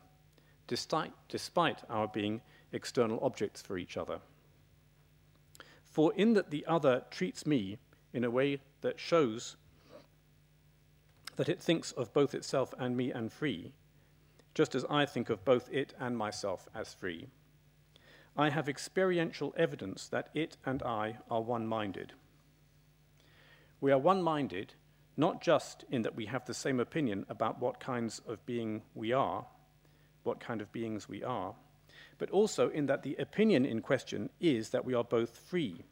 despite, 0.66 1.12
despite 1.28 1.82
our 1.90 2.08
being 2.08 2.40
external 2.72 3.18
objects 3.22 3.60
for 3.60 3.76
each 3.76 3.96
other. 3.96 4.20
For 5.84 6.14
in 6.14 6.34
that 6.34 6.50
the 6.50 6.64
other 6.66 7.04
treats 7.10 7.44
me 7.44 7.78
in 8.12 8.25
a 8.25 8.30
way 8.30 8.60
that 8.82 9.00
shows 9.00 9.56
that 11.37 11.49
it 11.49 11.62
thinks 11.62 11.93
of 11.93 12.12
both 12.12 12.35
itself 12.35 12.75
and 12.78 12.97
me 12.97 13.12
and 13.12 13.33
free, 13.33 13.73
just 14.55 14.75
as 14.75 14.85
I 14.90 15.07
think 15.07 15.31
of 15.31 15.45
both 15.45 15.71
it 15.71 15.95
and 16.00 16.16
myself 16.16 16.69
as 16.75 16.95
free. 16.95 17.28
I 18.37 18.50
have 18.50 18.69
experiential 18.69 19.55
evidence 19.57 20.09
that 20.09 20.28
it 20.35 20.57
and 20.64 20.83
I 20.83 21.19
are 21.31 21.40
one 21.40 21.66
minded. 21.66 22.12
We 23.81 23.93
are 23.93 23.99
one 23.99 24.23
minded 24.23 24.75
not 25.16 25.40
just 25.40 25.85
in 25.90 26.02
that 26.02 26.14
we 26.14 26.26
have 26.26 26.45
the 26.45 26.55
same 26.55 26.78
opinion 26.78 27.25
about 27.28 27.61
what 27.61 27.81
kinds 27.81 28.21
of 28.26 28.45
being 28.45 28.83
we 28.95 29.12
are, 29.12 29.47
what 30.25 30.40
kind 30.40 30.61
of 30.61 30.73
beings 30.73 31.09
we 31.09 31.25
are, 31.25 31.55
but 32.19 32.31
also 32.31 32.69
in 32.71 32.87
that 32.87 33.02
the 33.02 33.16
opinion 33.16 33.64
in 33.64 33.81
question 33.81 34.28
is 34.40 34.71
that 34.71 34.85
we 34.85 34.95
are 34.95 35.05
both 35.05 35.37
free. 35.37 35.85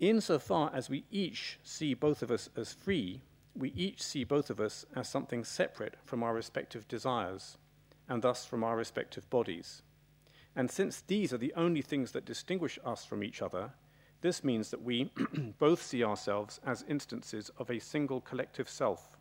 Insofar 0.00 0.70
as 0.74 0.90
we 0.90 1.04
each 1.10 1.58
see 1.62 1.94
both 1.94 2.22
of 2.22 2.30
us 2.30 2.48
as 2.56 2.72
free, 2.72 3.22
we 3.54 3.70
each 3.70 4.02
see 4.02 4.24
both 4.24 4.50
of 4.50 4.60
us 4.60 4.84
as 4.94 5.08
something 5.08 5.44
separate 5.44 5.96
from 6.04 6.22
our 6.22 6.34
respective 6.34 6.88
desires, 6.88 7.58
and 8.08 8.22
thus 8.22 8.44
from 8.44 8.64
our 8.64 8.76
respective 8.76 9.28
bodies. 9.30 9.82
And 10.54 10.70
since 10.70 11.00
these 11.00 11.32
are 11.32 11.38
the 11.38 11.54
only 11.56 11.82
things 11.82 12.12
that 12.12 12.24
distinguish 12.24 12.78
us 12.84 13.04
from 13.04 13.22
each 13.22 13.42
other, 13.42 13.72
this 14.20 14.44
means 14.44 14.70
that 14.70 14.82
we 14.82 15.10
both 15.58 15.82
see 15.82 16.04
ourselves 16.04 16.60
as 16.64 16.84
instances 16.88 17.50
of 17.58 17.70
a 17.70 17.78
single 17.78 18.20
collective 18.20 18.68
self, 18.68 19.16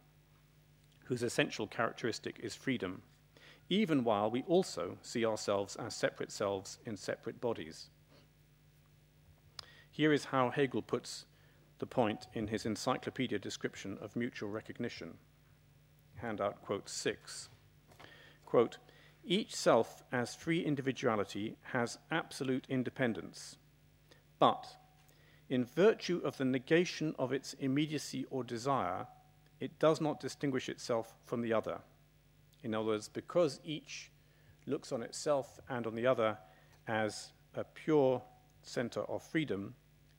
whose 1.05 1.23
essential 1.23 1.67
characteristic 1.67 2.39
is 2.41 2.55
freedom, 2.55 3.01
even 3.69 4.03
while 4.03 4.29
we 4.29 4.43
also 4.43 4.97
see 5.01 5.25
ourselves 5.25 5.75
as 5.77 5.95
separate 5.95 6.31
selves 6.31 6.79
in 6.85 6.95
separate 6.95 7.41
bodies. 7.41 7.89
Here 9.89 10.13
is 10.13 10.25
how 10.25 10.49
Hegel 10.49 10.81
puts 10.81 11.25
the 11.81 11.85
point 11.87 12.27
in 12.35 12.47
his 12.47 12.67
encyclopedia 12.67 13.39
description 13.39 13.97
of 14.01 14.15
mutual 14.15 14.49
recognition. 14.49 15.15
Handout 16.17 16.61
quote 16.61 16.87
6. 16.87 17.49
Quote, 18.45 18.77
each 19.23 19.55
self 19.55 20.03
as 20.11 20.35
free 20.35 20.63
individuality 20.63 21.57
has 21.73 21.97
absolute 22.11 22.67
independence, 22.69 23.57
but 24.37 24.67
in 25.49 25.65
virtue 25.65 26.21
of 26.23 26.37
the 26.37 26.45
negation 26.45 27.15
of 27.17 27.33
its 27.33 27.53
immediacy 27.53 28.25
or 28.29 28.43
desire, 28.43 29.07
it 29.59 29.79
does 29.79 29.99
not 29.99 30.19
distinguish 30.19 30.69
itself 30.69 31.15
from 31.25 31.41
the 31.41 31.51
other. 31.51 31.79
In 32.63 32.75
other 32.75 32.85
words, 32.85 33.09
because 33.09 33.59
each 33.63 34.11
looks 34.67 34.91
on 34.91 35.01
itself 35.01 35.59
and 35.67 35.87
on 35.87 35.95
the 35.95 36.05
other 36.05 36.37
as 36.87 37.31
a 37.55 37.63
pure 37.63 38.21
center 38.61 39.01
of 39.01 39.23
freedom, 39.23 39.73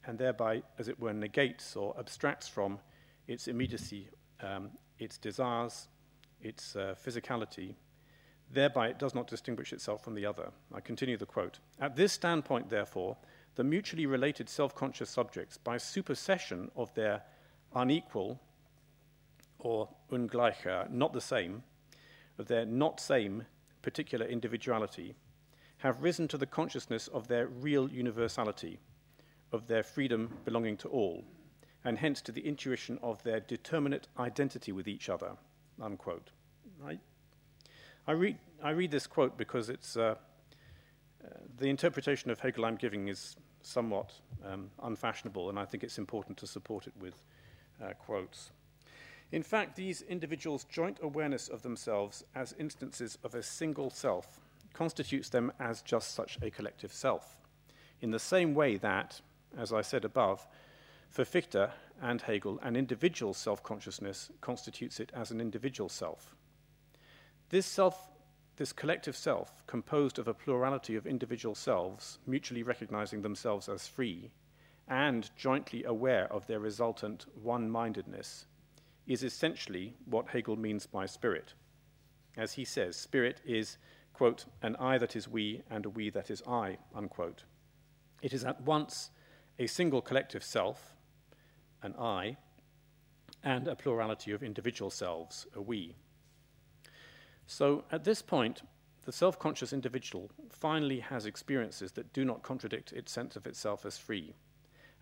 and 0.06 0.18
thereby, 0.18 0.62
as 0.78 0.88
it 0.88 0.98
were, 0.98 1.12
negates 1.12 1.76
or 1.76 1.94
abstracts 1.98 2.48
from 2.48 2.78
its 3.26 3.48
immediacy, 3.48 4.08
um, 4.40 4.70
its 4.98 5.18
desires, 5.18 5.88
its 6.40 6.74
uh, 6.76 6.94
physicality. 7.04 7.74
Thereby, 8.50 8.88
it 8.88 8.98
does 8.98 9.14
not 9.14 9.28
distinguish 9.28 9.72
itself 9.72 10.02
from 10.02 10.14
the 10.14 10.26
other. 10.26 10.50
I 10.74 10.80
continue 10.80 11.16
the 11.16 11.26
quote. 11.26 11.60
At 11.80 11.96
this 11.96 12.12
standpoint, 12.12 12.68
therefore, 12.68 13.16
the 13.54 13.64
mutually 13.64 14.06
related 14.06 14.48
self 14.48 14.74
conscious 14.74 15.10
subjects, 15.10 15.56
by 15.56 15.78
supersession 15.78 16.70
of 16.76 16.92
their 16.94 17.22
unequal 17.74 18.40
or 19.58 19.88
ungleicher, 20.10 20.90
not 20.90 21.12
the 21.12 21.20
same, 21.20 21.62
of 22.38 22.48
their 22.48 22.66
not 22.66 23.00
same 23.00 23.46
particular 23.82 24.26
individuality, 24.26 25.14
have 25.78 26.02
risen 26.02 26.28
to 26.28 26.38
the 26.38 26.46
consciousness 26.46 27.08
of 27.08 27.28
their 27.28 27.46
real 27.46 27.88
universality 27.90 28.78
of 29.52 29.66
their 29.66 29.82
freedom 29.82 30.30
belonging 30.44 30.76
to 30.78 30.88
all, 30.88 31.24
and 31.84 31.98
hence 31.98 32.20
to 32.22 32.32
the 32.32 32.40
intuition 32.40 32.98
of 33.02 33.22
their 33.22 33.40
determinate 33.40 34.08
identity 34.18 34.72
with 34.72 34.88
each 34.88 35.08
other. 35.08 35.32
Unquote. 35.80 36.30
I, 36.84 36.98
I, 38.06 38.12
read, 38.12 38.38
I 38.62 38.70
read 38.70 38.90
this 38.90 39.06
quote 39.06 39.36
because 39.36 39.68
it's, 39.68 39.96
uh, 39.96 40.14
uh, 41.24 41.28
the 41.58 41.68
interpretation 41.68 42.30
of 42.30 42.40
Hegel 42.40 42.64
I'm 42.64 42.76
giving 42.76 43.08
is 43.08 43.36
somewhat 43.62 44.12
um, 44.44 44.70
unfashionable, 44.82 45.48
and 45.48 45.58
I 45.58 45.64
think 45.64 45.84
it's 45.84 45.98
important 45.98 46.36
to 46.38 46.46
support 46.46 46.86
it 46.86 46.92
with 47.00 47.14
uh, 47.82 47.92
quotes. 47.94 48.50
In 49.30 49.42
fact, 49.42 49.76
these 49.76 50.02
individuals' 50.02 50.64
joint 50.64 50.98
awareness 51.02 51.48
of 51.48 51.62
themselves 51.62 52.22
as 52.34 52.54
instances 52.58 53.18
of 53.24 53.34
a 53.34 53.42
single 53.42 53.88
self 53.88 54.40
constitutes 54.74 55.28
them 55.28 55.52
as 55.58 55.82
just 55.82 56.14
such 56.14 56.38
a 56.42 56.50
collective 56.50 56.92
self, 56.92 57.38
in 58.00 58.10
the 58.10 58.18
same 58.18 58.54
way 58.54 58.76
that, 58.76 59.20
as 59.56 59.72
I 59.72 59.82
said 59.82 60.04
above, 60.04 60.46
for 61.08 61.24
Fichte 61.24 61.70
and 62.00 62.22
Hegel, 62.22 62.58
an 62.62 62.74
individual 62.74 63.34
self 63.34 63.62
consciousness 63.62 64.30
constitutes 64.40 64.98
it 64.98 65.12
as 65.14 65.30
an 65.30 65.40
individual 65.40 65.88
self. 65.88 66.34
This, 67.50 67.66
self, 67.66 68.10
this 68.56 68.72
collective 68.72 69.14
self, 69.14 69.66
composed 69.66 70.18
of 70.18 70.26
a 70.26 70.34
plurality 70.34 70.96
of 70.96 71.06
individual 71.06 71.54
selves, 71.54 72.18
mutually 72.26 72.62
recognizing 72.62 73.20
themselves 73.20 73.68
as 73.68 73.86
free, 73.86 74.30
and 74.88 75.30
jointly 75.36 75.84
aware 75.84 76.32
of 76.32 76.46
their 76.46 76.60
resultant 76.60 77.26
one 77.34 77.70
mindedness, 77.70 78.46
is 79.06 79.22
essentially 79.22 79.94
what 80.06 80.28
Hegel 80.28 80.56
means 80.56 80.86
by 80.86 81.06
spirit. 81.06 81.54
As 82.36 82.54
he 82.54 82.64
says, 82.64 82.96
spirit 82.96 83.40
is, 83.44 83.76
quote, 84.14 84.46
an 84.62 84.76
I 84.76 84.96
that 84.96 85.14
is 85.14 85.28
we 85.28 85.62
and 85.70 85.84
a 85.84 85.90
we 85.90 86.08
that 86.10 86.30
is 86.30 86.42
I, 86.46 86.78
unquote. 86.94 87.44
It 88.22 88.32
is 88.32 88.44
at 88.44 88.62
once 88.62 89.10
a 89.62 89.68
single 89.68 90.02
collective 90.02 90.42
self, 90.42 90.96
an 91.82 91.94
I, 91.96 92.36
and 93.44 93.68
a 93.68 93.76
plurality 93.76 94.32
of 94.32 94.42
individual 94.42 94.90
selves, 94.90 95.46
a 95.54 95.62
we. 95.62 95.94
So 97.46 97.84
at 97.92 98.02
this 98.02 98.22
point, 98.22 98.62
the 99.04 99.12
self 99.12 99.38
conscious 99.38 99.72
individual 99.72 100.32
finally 100.50 100.98
has 100.98 101.26
experiences 101.26 101.92
that 101.92 102.12
do 102.12 102.24
not 102.24 102.42
contradict 102.42 102.92
its 102.92 103.12
sense 103.12 103.36
of 103.36 103.46
itself 103.46 103.86
as 103.86 103.98
free. 103.98 104.34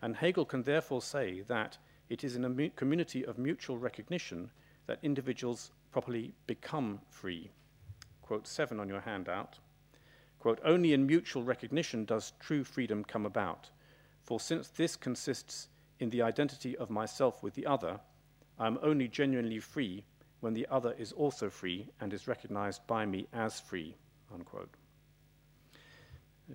And 0.03 0.17
Hegel 0.17 0.45
can 0.45 0.63
therefore 0.63 1.01
say 1.01 1.41
that 1.49 1.79
it 2.11 2.23
is 2.23 2.37
in 2.37 2.45
a 2.45 2.69
community 2.71 3.25
of 3.25 3.39
mutual 3.39 3.79
recognition 3.79 4.51
that 4.87 4.99
individuals 5.03 5.71
properly 5.91 6.35
become 6.47 7.01
free. 7.09 7.51
Quote 8.21 8.47
7 8.47 8.79
on 8.79 8.89
your 8.91 9.01
handout. 9.01 9.59
Quote, 10.39 10.61
only 10.63 10.93
in 10.93 11.07
mutual 11.07 11.45
recognition 11.45 12.05
does 12.05 12.35
true 12.41 12.63
freedom 12.63 13.05
come 13.05 13.25
about. 13.25 13.71
For 14.31 14.39
since 14.39 14.69
this 14.69 14.95
consists 14.95 15.67
in 15.99 16.11
the 16.11 16.23
identity 16.23 16.77
of 16.77 16.89
myself 16.89 17.43
with 17.43 17.55
the 17.55 17.67
other, 17.67 17.99
I 18.61 18.69
am 18.69 18.79
only 18.81 19.09
genuinely 19.09 19.59
free 19.59 20.05
when 20.39 20.55
the 20.55 20.69
other 20.71 20.93
is 20.93 21.11
also 21.11 21.51
free 21.51 21.89
and 22.01 22.13
is 22.13 22.29
recognized 22.29 22.87
by 22.87 23.07
me 23.07 23.27
as 23.33 23.59
free. 23.59 23.97
Unquote. 24.33 24.71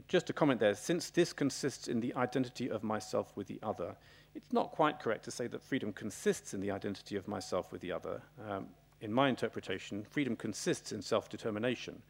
Just 0.08 0.29
a 0.29 0.34
comment 0.34 0.62
there, 0.62 0.74
since 0.74 1.10
this 1.10 1.34
consists 1.34 1.89
in 1.89 2.00
the 2.00 2.13
identity 2.15 2.70
of 2.70 2.82
myself 2.82 3.36
with 3.36 3.48
the 3.48 3.60
other, 3.62 3.98
it's 4.36 4.53
not 4.53 4.72
quite 4.72 5.01
correct 5.01 5.25
to 5.25 5.32
say 5.32 5.48
that 5.48 5.62
freedom 5.62 5.91
consists 5.91 6.53
in 6.53 6.62
the 6.62 6.72
identity 6.72 7.17
of 7.17 7.27
myself 7.27 7.74
with 7.74 7.82
the 7.82 7.91
other. 7.91 8.22
Um, 8.50 8.67
in 9.01 9.12
my 9.12 9.27
interpretation, 9.27 10.05
freedom 10.10 10.38
consists 10.38 10.94
in 10.94 11.01
self 11.01 11.27
determination, 11.27 12.01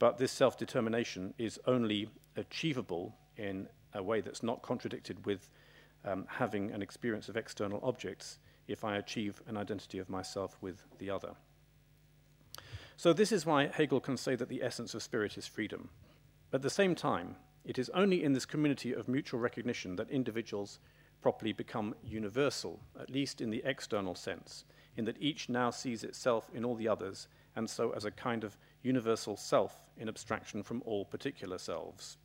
but 0.00 0.18
this 0.18 0.32
self 0.32 0.58
determination 0.58 1.32
is 1.38 1.60
only 1.64 2.10
achievable 2.34 3.14
in 3.36 3.68
a 3.96 4.02
way 4.02 4.20
that's 4.20 4.42
not 4.42 4.62
contradicted 4.62 5.26
with 5.26 5.50
um, 6.04 6.26
having 6.28 6.70
an 6.70 6.82
experience 6.82 7.28
of 7.28 7.36
external 7.36 7.80
objects 7.82 8.38
if 8.68 8.84
I 8.84 8.96
achieve 8.96 9.42
an 9.46 9.56
identity 9.56 9.98
of 9.98 10.08
myself 10.08 10.56
with 10.60 10.84
the 10.98 11.10
other. 11.10 11.34
So, 12.96 13.12
this 13.12 13.32
is 13.32 13.44
why 13.44 13.66
Hegel 13.66 14.00
can 14.00 14.16
say 14.16 14.36
that 14.36 14.48
the 14.48 14.62
essence 14.62 14.94
of 14.94 15.02
spirit 15.02 15.36
is 15.36 15.46
freedom. 15.46 15.90
At 16.52 16.62
the 16.62 16.70
same 16.70 16.94
time, 16.94 17.36
it 17.64 17.78
is 17.78 17.90
only 17.90 18.22
in 18.22 18.32
this 18.32 18.46
community 18.46 18.92
of 18.92 19.08
mutual 19.08 19.40
recognition 19.40 19.96
that 19.96 20.08
individuals 20.08 20.78
properly 21.20 21.52
become 21.52 21.94
universal, 22.02 22.80
at 22.98 23.10
least 23.10 23.40
in 23.40 23.50
the 23.50 23.62
external 23.64 24.14
sense, 24.14 24.64
in 24.96 25.04
that 25.04 25.20
each 25.20 25.48
now 25.48 25.70
sees 25.70 26.04
itself 26.04 26.48
in 26.54 26.64
all 26.64 26.76
the 26.76 26.88
others, 26.88 27.28
and 27.56 27.68
so 27.68 27.90
as 27.90 28.04
a 28.04 28.10
kind 28.10 28.44
of 28.44 28.56
universal 28.82 29.36
self 29.36 29.82
in 29.98 30.08
abstraction 30.08 30.62
from 30.62 30.82
all 30.86 31.04
particular 31.04 31.58
selves. 31.58 32.16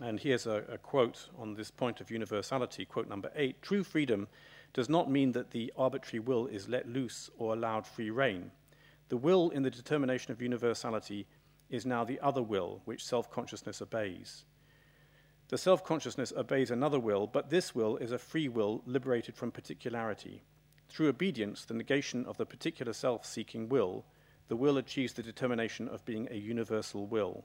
And 0.00 0.18
here's 0.18 0.46
a, 0.46 0.64
a, 0.70 0.78
quote 0.78 1.28
on 1.38 1.54
this 1.54 1.70
point 1.70 2.00
of 2.00 2.10
universality, 2.10 2.84
quote 2.86 3.08
number 3.08 3.30
eight 3.34 3.60
True 3.60 3.84
freedom 3.84 4.28
does 4.72 4.88
not 4.88 5.10
mean 5.10 5.32
that 5.32 5.50
the 5.50 5.72
arbitrary 5.76 6.20
will 6.20 6.46
is 6.46 6.68
let 6.68 6.88
loose 6.88 7.28
or 7.36 7.52
allowed 7.52 7.86
free 7.86 8.08
rein. 8.08 8.50
The 9.10 9.18
will 9.18 9.50
in 9.50 9.62
the 9.62 9.70
determination 9.70 10.32
of 10.32 10.40
universality 10.40 11.26
is 11.68 11.84
now 11.84 12.04
the 12.04 12.20
other 12.20 12.42
will 12.42 12.80
which 12.86 13.04
self 13.04 13.30
consciousness 13.30 13.82
obeys. 13.82 14.44
The 15.48 15.58
self 15.58 15.84
consciousness 15.84 16.32
obeys 16.34 16.70
another 16.70 16.98
will, 16.98 17.26
but 17.26 17.50
this 17.50 17.74
will 17.74 17.98
is 17.98 18.12
a 18.12 18.18
free 18.18 18.48
will 18.48 18.82
liberated 18.86 19.36
from 19.36 19.50
particularity. 19.50 20.42
Through 20.88 21.08
obedience, 21.08 21.66
the 21.66 21.74
negation 21.74 22.24
of 22.24 22.38
the 22.38 22.46
particular 22.46 22.94
self 22.94 23.26
seeking 23.26 23.68
will, 23.68 24.06
the 24.48 24.56
will 24.56 24.78
achieves 24.78 25.12
the 25.12 25.22
determination 25.22 25.88
of 25.88 26.04
being 26.06 26.28
a 26.30 26.36
universal 26.36 27.06
will. 27.06 27.44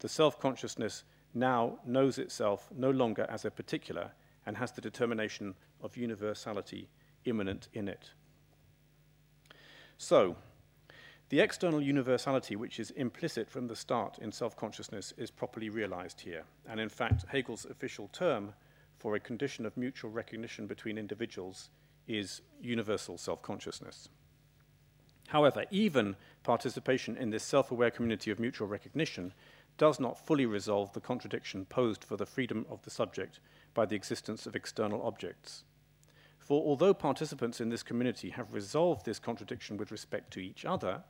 The 0.00 0.08
self 0.08 0.40
consciousness 0.40 1.04
now 1.34 1.78
knows 1.84 2.18
itself 2.18 2.68
no 2.74 2.90
longer 2.90 3.26
as 3.28 3.44
a 3.44 3.50
particular 3.50 4.12
and 4.46 4.56
has 4.56 4.72
the 4.72 4.80
determination 4.80 5.54
of 5.82 5.96
universality 5.96 6.88
immanent 7.24 7.68
in 7.72 7.88
it. 7.88 8.10
So, 9.98 10.36
the 11.30 11.40
external 11.40 11.80
universality, 11.80 12.54
which 12.54 12.78
is 12.78 12.90
implicit 12.90 13.48
from 13.48 13.66
the 13.66 13.76
start 13.76 14.18
in 14.18 14.30
self 14.30 14.56
consciousness, 14.56 15.12
is 15.16 15.30
properly 15.30 15.70
realized 15.70 16.20
here. 16.20 16.44
And 16.68 16.78
in 16.78 16.88
fact, 16.88 17.24
Hegel's 17.28 17.64
official 17.64 18.08
term 18.12 18.52
for 18.98 19.14
a 19.14 19.20
condition 19.20 19.66
of 19.66 19.76
mutual 19.76 20.10
recognition 20.10 20.66
between 20.66 20.98
individuals 20.98 21.70
is 22.06 22.42
universal 22.60 23.16
self 23.18 23.42
consciousness. 23.42 24.08
However, 25.28 25.64
even 25.70 26.16
participation 26.42 27.16
in 27.16 27.30
this 27.30 27.42
self 27.42 27.70
aware 27.70 27.90
community 27.90 28.30
of 28.30 28.38
mutual 28.38 28.68
recognition 28.68 29.32
does 29.76 29.98
not 29.98 30.24
fully 30.24 30.46
resolve 30.46 30.92
the 30.92 31.00
contradiction 31.00 31.64
posed 31.64 32.04
for 32.04 32.16
the 32.16 32.26
freedom 32.26 32.64
of 32.70 32.82
the 32.82 32.90
subject 32.90 33.40
by 33.74 33.84
the 33.84 33.96
existence 33.96 34.46
of 34.46 34.54
external 34.54 35.02
objects. 35.02 35.64
For 36.38 36.62
although 36.62 36.94
participants 36.94 37.60
in 37.60 37.70
this 37.70 37.82
community 37.82 38.30
have 38.30 38.52
resolved 38.52 39.04
this 39.04 39.18
contradiction 39.18 39.76
with 39.76 39.90
respect 39.90 40.30
to 40.34 40.40
each 40.40 40.64
other, 40.64 41.02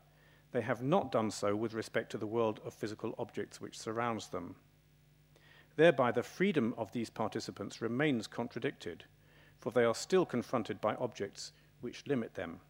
they 0.53 0.61
have 0.61 0.83
not 0.83 1.11
done 1.11 1.31
so 1.31 1.57
with 1.57 1.75
respect 1.75 2.11
to 2.13 2.19
the 2.19 2.27
world 2.27 2.61
of 2.65 2.73
physical 2.73 3.15
objects 3.19 3.61
which 3.61 3.79
surrounds 3.79 4.29
them. 4.29 4.55
Thereby, 5.77 6.13
the 6.13 6.23
freedom 6.23 6.73
of 6.79 6.93
these 6.93 7.11
participants 7.11 7.83
remains 7.83 8.29
contradicted, 8.29 9.05
for 9.59 9.73
they 9.73 9.85
are 9.85 9.95
still 9.95 10.25
confronted 10.25 10.81
by 10.81 10.95
objects 10.95 11.51
which 11.81 12.07
limit 12.07 12.35
them. 12.35 12.61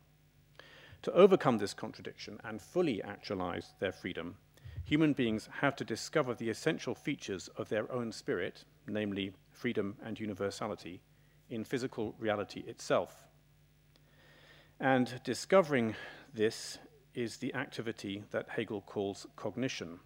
To 1.03 1.13
overcome 1.13 1.59
this 1.59 1.75
contradiction 1.75 2.41
and 2.43 2.63
fully 2.63 3.03
actualize 3.03 3.75
their 3.79 3.93
freedom, 3.93 4.39
human 4.85 5.14
beings 5.14 5.49
have 5.61 5.75
to 5.76 5.85
discover 5.85 6.35
the 6.35 6.50
essential 6.50 6.95
features 6.95 7.49
of 7.57 7.69
their 7.69 7.91
own 7.91 8.12
spirit, 8.12 8.64
namely 8.87 9.33
freedom 9.50 9.97
and 10.05 10.21
universality, 10.21 11.00
in 11.49 11.64
physical 11.64 12.14
reality 12.19 12.61
itself. 12.67 13.25
And 14.81 15.21
discovering 15.25 15.95
this 16.35 16.79
is 17.14 17.37
the 17.38 17.55
activity 17.55 18.25
that 18.31 18.49
Hegel 18.49 18.83
calls 18.83 19.26
cognition. 19.37 20.00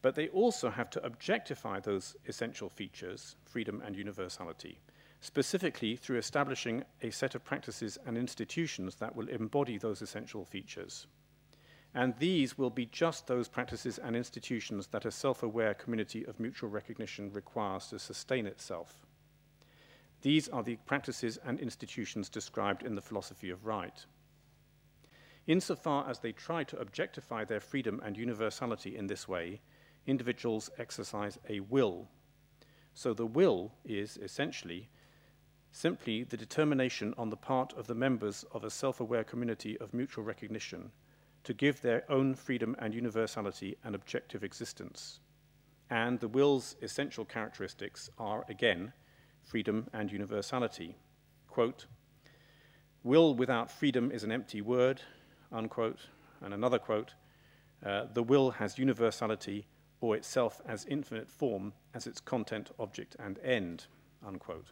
But 0.00 0.14
they 0.14 0.28
also 0.28 0.70
have 0.70 0.90
to 0.90 1.04
objectify 1.04 1.80
those 1.80 2.16
essential 2.26 2.68
features, 2.68 3.36
freedom 3.44 3.82
and 3.84 3.94
universality, 3.94 4.80
specifically 5.20 5.96
through 5.96 6.18
establishing 6.18 6.84
a 7.02 7.10
set 7.10 7.34
of 7.34 7.44
practices 7.44 7.98
and 8.06 8.16
institutions 8.16 8.96
that 8.96 9.14
will 9.14 9.28
embody 9.28 9.78
those 9.78 10.02
essential 10.02 10.44
features. 10.44 11.06
And 11.94 12.16
these 12.18 12.56
will 12.56 12.70
be 12.70 12.86
just 12.86 13.26
those 13.26 13.48
practices 13.48 13.98
and 13.98 14.16
institutions 14.16 14.86
that 14.88 15.04
a 15.04 15.10
self 15.10 15.42
aware 15.42 15.74
community 15.74 16.24
of 16.24 16.40
mutual 16.40 16.70
recognition 16.70 17.30
requires 17.32 17.88
to 17.88 17.98
sustain 17.98 18.46
itself. 18.46 19.06
These 20.22 20.48
are 20.48 20.62
the 20.62 20.76
practices 20.86 21.38
and 21.44 21.60
institutions 21.60 22.30
described 22.30 22.82
in 22.82 22.94
the 22.94 23.02
philosophy 23.02 23.50
of 23.50 23.66
right. 23.66 24.06
Insofar 25.46 26.08
as 26.08 26.20
they 26.20 26.32
try 26.32 26.64
to 26.64 26.78
objectify 26.78 27.44
their 27.44 27.60
freedom 27.60 28.00
and 28.04 28.16
universality 28.16 28.96
in 28.96 29.08
this 29.08 29.28
way, 29.28 29.60
individuals 30.06 30.70
exercise 30.78 31.38
a 31.48 31.60
will. 31.60 32.08
So 32.94 33.12
the 33.12 33.26
will 33.26 33.72
is 33.84 34.16
essentially 34.16 34.88
simply 35.72 36.22
the 36.22 36.36
determination 36.36 37.12
on 37.18 37.28
the 37.28 37.36
part 37.36 37.72
of 37.74 37.86
the 37.86 37.94
members 37.94 38.44
of 38.52 38.64
a 38.64 38.70
self 38.70 39.00
aware 39.00 39.24
community 39.24 39.76
of 39.78 39.92
mutual 39.92 40.24
recognition 40.24 40.90
to 41.44 41.54
give 41.54 41.80
their 41.80 42.04
own 42.10 42.34
freedom 42.34 42.76
and 42.78 42.94
universality 42.94 43.76
an 43.84 43.94
objective 43.94 44.44
existence. 44.44 45.20
And 45.90 46.20
the 46.20 46.28
will's 46.28 46.76
essential 46.80 47.24
characteristics 47.24 48.08
are, 48.18 48.44
again, 48.48 48.92
freedom 49.42 49.88
and 49.92 50.10
universality. 50.10 50.96
Quote, 51.48 51.86
Will 53.02 53.34
without 53.34 53.70
freedom 53.70 54.10
is 54.12 54.22
an 54.22 54.32
empty 54.32 54.60
word, 54.60 55.02
unquote. 55.50 56.08
And 56.40 56.54
another 56.54 56.78
quote, 56.78 57.14
uh, 57.84 58.06
the 58.12 58.22
will 58.22 58.52
has 58.52 58.78
universality 58.78 59.66
or 60.00 60.16
itself 60.16 60.60
as 60.66 60.84
infinite 60.86 61.28
form 61.28 61.72
as 61.94 62.06
its 62.06 62.20
content, 62.20 62.70
object, 62.78 63.16
and 63.18 63.38
end, 63.40 63.86
unquote. 64.24 64.66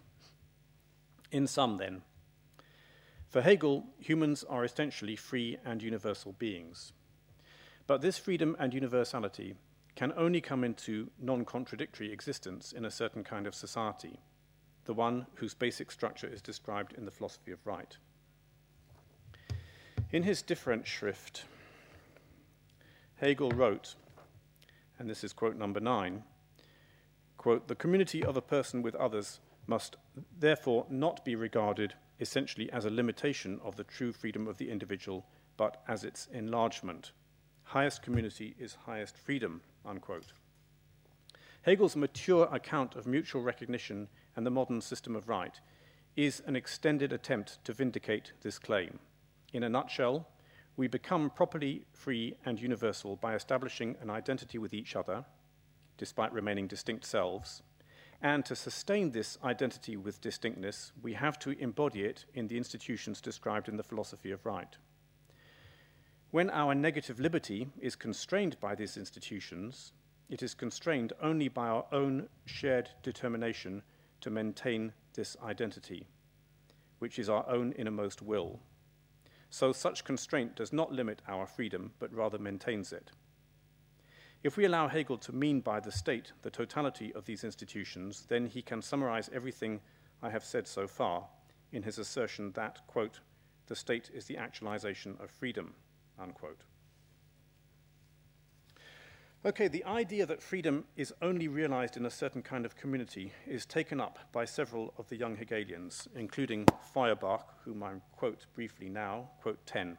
In 1.32 1.46
sum, 1.46 1.76
then, 1.76 2.02
for 3.30 3.42
Hegel, 3.42 3.86
humans 3.98 4.44
are 4.48 4.64
essentially 4.64 5.14
free 5.14 5.56
and 5.64 5.82
universal 5.82 6.32
beings. 6.32 6.92
But 7.86 8.02
this 8.02 8.18
freedom 8.18 8.56
and 8.58 8.74
universality 8.74 9.54
can 9.94 10.12
only 10.16 10.40
come 10.40 10.64
into 10.64 11.10
non 11.20 11.44
contradictory 11.44 12.12
existence 12.12 12.72
in 12.72 12.84
a 12.84 12.90
certain 12.90 13.22
kind 13.22 13.46
of 13.46 13.54
society, 13.54 14.18
the 14.84 14.94
one 14.94 15.26
whose 15.36 15.54
basic 15.54 15.92
structure 15.92 16.26
is 16.26 16.42
described 16.42 16.92
in 16.94 17.04
the 17.04 17.10
philosophy 17.10 17.52
of 17.52 17.64
right. 17.64 17.96
In 20.10 20.24
his 20.24 20.42
Differenzschrift, 20.42 21.42
Hegel 23.16 23.50
wrote, 23.52 23.94
and 24.98 25.08
this 25.08 25.22
is 25.22 25.32
quote 25.32 25.56
number 25.56 25.78
nine, 25.78 26.24
quote, 27.36 27.68
the 27.68 27.76
community 27.76 28.24
of 28.24 28.36
a 28.36 28.42
person 28.42 28.82
with 28.82 28.96
others 28.96 29.38
must 29.68 29.96
therefore 30.36 30.86
not 30.90 31.24
be 31.24 31.36
regarded 31.36 31.94
essentially 32.20 32.70
as 32.70 32.84
a 32.84 32.90
limitation 32.90 33.60
of 33.64 33.76
the 33.76 33.84
true 33.84 34.12
freedom 34.12 34.46
of 34.46 34.58
the 34.58 34.70
individual, 34.70 35.26
but 35.56 35.82
as 35.88 36.04
its 36.04 36.28
enlargement. 36.32 37.12
Highest 37.64 38.02
community 38.02 38.54
is 38.58 38.76
highest 38.86 39.16
freedom, 39.16 39.62
unquote. 39.84 40.32
Hegel's 41.62 41.96
mature 41.96 42.48
account 42.52 42.96
of 42.96 43.06
mutual 43.06 43.42
recognition 43.42 44.08
and 44.36 44.46
the 44.46 44.50
modern 44.50 44.80
system 44.80 45.14
of 45.14 45.28
right 45.28 45.60
is 46.16 46.42
an 46.46 46.56
extended 46.56 47.12
attempt 47.12 47.62
to 47.64 47.72
vindicate 47.72 48.32
this 48.42 48.58
claim. 48.58 48.98
In 49.52 49.62
a 49.62 49.68
nutshell, 49.68 50.26
we 50.76 50.88
become 50.88 51.30
properly 51.30 51.84
free 51.92 52.34
and 52.44 52.60
universal 52.60 53.16
by 53.16 53.34
establishing 53.34 53.96
an 54.00 54.10
identity 54.10 54.58
with 54.58 54.72
each 54.72 54.96
other, 54.96 55.24
despite 55.98 56.32
remaining 56.32 56.66
distinct 56.66 57.04
selves, 57.04 57.62
and 58.22 58.44
to 58.44 58.54
sustain 58.54 59.10
this 59.10 59.38
identity 59.42 59.96
with 59.96 60.20
distinctness, 60.20 60.92
we 61.02 61.14
have 61.14 61.38
to 61.38 61.50
embody 61.58 62.02
it 62.02 62.26
in 62.34 62.48
the 62.48 62.56
institutions 62.56 63.20
described 63.20 63.68
in 63.68 63.76
the 63.76 63.82
philosophy 63.82 64.30
of 64.30 64.44
right. 64.44 64.76
When 66.30 66.50
our 66.50 66.74
negative 66.74 67.18
liberty 67.18 67.68
is 67.80 67.96
constrained 67.96 68.60
by 68.60 68.74
these 68.74 68.96
institutions, 68.96 69.92
it 70.28 70.42
is 70.42 70.54
constrained 70.54 71.12
only 71.20 71.48
by 71.48 71.68
our 71.68 71.86
own 71.92 72.28
shared 72.44 72.90
determination 73.02 73.82
to 74.20 74.30
maintain 74.30 74.92
this 75.14 75.36
identity, 75.42 76.06
which 76.98 77.18
is 77.18 77.28
our 77.28 77.48
own 77.48 77.72
innermost 77.72 78.22
will. 78.22 78.60
So, 79.48 79.72
such 79.72 80.04
constraint 80.04 80.54
does 80.54 80.72
not 80.72 80.92
limit 80.92 81.22
our 81.26 81.46
freedom, 81.46 81.90
but 81.98 82.14
rather 82.14 82.38
maintains 82.38 82.92
it. 82.92 83.10
If 84.42 84.56
we 84.56 84.64
allow 84.64 84.88
Hegel 84.88 85.18
to 85.18 85.34
mean 85.34 85.60
by 85.60 85.80
the 85.80 85.92
state 85.92 86.32
the 86.42 86.50
totality 86.50 87.12
of 87.14 87.26
these 87.26 87.44
institutions, 87.44 88.24
then 88.28 88.46
he 88.46 88.62
can 88.62 88.80
summarize 88.80 89.28
everything 89.34 89.80
I 90.22 90.30
have 90.30 90.44
said 90.44 90.66
so 90.66 90.86
far 90.86 91.28
in 91.72 91.82
his 91.82 91.98
assertion 91.98 92.52
that, 92.52 92.86
quote, 92.86 93.20
the 93.66 93.76
state 93.76 94.10
is 94.12 94.24
the 94.24 94.38
actualization 94.38 95.16
of 95.20 95.30
freedom, 95.30 95.74
unquote. 96.18 96.64
Okay, 99.44 99.68
the 99.68 99.84
idea 99.84 100.26
that 100.26 100.42
freedom 100.42 100.84
is 100.96 101.14
only 101.22 101.48
realized 101.48 101.96
in 101.96 102.04
a 102.04 102.10
certain 102.10 102.42
kind 102.42 102.66
of 102.66 102.76
community 102.76 103.32
is 103.46 103.64
taken 103.64 104.00
up 104.00 104.18
by 104.32 104.44
several 104.44 104.92
of 104.98 105.08
the 105.08 105.16
young 105.16 105.36
Hegelians, 105.36 106.08
including 106.14 106.66
Feuerbach, 106.92 107.44
whom 107.64 107.82
I 107.82 107.92
quote 108.12 108.46
briefly 108.54 108.88
now, 108.88 109.30
quote 109.40 109.64
10. 109.66 109.96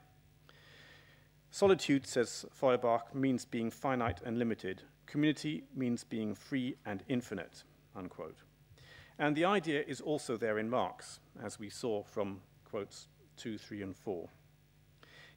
Solitude, 1.54 2.08
says 2.08 2.46
Feuerbach, 2.50 3.14
means 3.14 3.44
being 3.44 3.70
finite 3.70 4.22
and 4.26 4.40
limited. 4.40 4.84
Community 5.06 5.66
means 5.76 6.06
being 6.06 6.34
free 6.34 6.78
and 6.86 7.04
infinite, 7.10 7.64
unquote. 7.94 8.44
And 9.20 9.36
the 9.36 9.44
idea 9.44 9.84
is 9.86 10.00
also 10.00 10.38
there 10.38 10.60
in 10.60 10.70
Marx, 10.70 11.20
as 11.44 11.60
we 11.60 11.70
saw 11.70 12.04
from 12.04 12.40
quotes 12.64 13.10
2, 13.36 13.58
3, 13.58 13.82
and 13.82 13.96
4. 13.96 14.30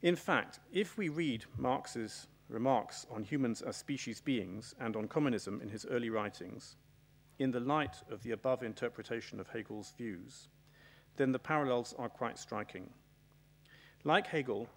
In 0.03 0.15
fact, 0.15 0.61
if 0.71 0.97
we 0.97 1.09
read 1.09 1.43
Marx's 1.57 2.27
remarks 2.47 3.05
on 3.11 3.23
humans 3.23 3.61
as 3.61 3.75
species 3.75 4.21
beings 4.21 4.73
and 4.79 4.95
on 4.95 5.09
communism 5.09 5.59
in 5.61 5.67
his 5.67 5.85
early 5.85 6.09
writings, 6.09 6.77
in 7.39 7.51
the 7.51 7.59
light 7.59 7.97
of 8.09 8.23
the 8.23 8.31
above 8.31 8.63
interpretation 8.63 9.37
of 9.41 9.49
Hegel's 9.49 9.93
views, 9.97 10.47
then 11.17 11.33
the 11.33 11.39
parallels 11.39 11.93
are 11.97 12.07
quite 12.07 12.39
striking. 12.39 12.89
Like 14.05 14.27
Hegel, 14.27 14.69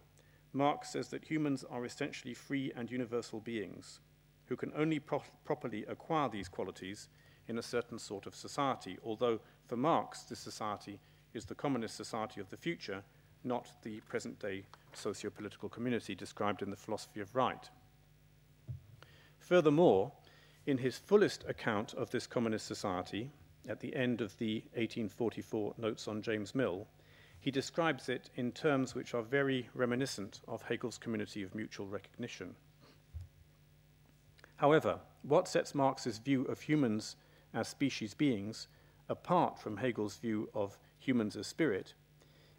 Marx 0.52 0.90
says 0.90 1.08
that 1.08 1.24
humans 1.24 1.64
are 1.70 1.84
essentially 1.84 2.34
free 2.34 2.72
and 2.74 2.90
universal 2.90 3.40
beings 3.40 4.00
who 4.46 4.56
can 4.56 4.72
only 4.76 4.98
pro 4.98 5.22
properly 5.44 5.84
acquire 5.86 6.28
these 6.28 6.48
qualities 6.48 7.08
in 7.48 7.58
a 7.58 7.62
certain 7.62 7.98
sort 7.98 8.26
of 8.26 8.34
society, 8.34 8.98
although 9.04 9.40
for 9.66 9.76
Marx, 9.76 10.22
this 10.22 10.38
society 10.38 11.00
is 11.34 11.44
the 11.44 11.54
communist 11.54 11.96
society 11.96 12.40
of 12.40 12.48
the 12.50 12.56
future, 12.56 13.02
not 13.44 13.72
the 13.82 14.00
present 14.00 14.38
day 14.38 14.64
socio 14.92 15.30
political 15.30 15.68
community 15.68 16.14
described 16.14 16.62
in 16.62 16.70
the 16.70 16.76
philosophy 16.76 17.20
of 17.20 17.34
right. 17.34 17.68
Furthermore, 19.38 20.12
in 20.66 20.78
his 20.78 20.98
fullest 20.98 21.44
account 21.48 21.94
of 21.94 22.10
this 22.10 22.26
communist 22.26 22.66
society, 22.66 23.30
at 23.68 23.80
the 23.80 23.94
end 23.94 24.20
of 24.20 24.36
the 24.38 24.56
1844 24.74 25.74
Notes 25.78 26.08
on 26.08 26.22
James 26.22 26.54
Mill, 26.54 26.86
he 27.40 27.50
describes 27.50 28.08
it 28.08 28.30
in 28.34 28.52
terms 28.52 28.94
which 28.94 29.14
are 29.14 29.22
very 29.22 29.68
reminiscent 29.74 30.40
of 30.48 30.62
Hegel's 30.62 30.98
community 30.98 31.42
of 31.42 31.54
mutual 31.54 31.86
recognition. 31.86 32.56
However, 34.56 34.98
what 35.22 35.46
sets 35.46 35.74
Marx's 35.74 36.18
view 36.18 36.44
of 36.44 36.60
humans 36.60 37.16
as 37.54 37.68
species 37.68 38.14
beings 38.14 38.68
apart 39.08 39.58
from 39.58 39.76
Hegel's 39.76 40.16
view 40.16 40.50
of 40.52 40.78
humans 40.98 41.36
as 41.36 41.46
spirit 41.46 41.94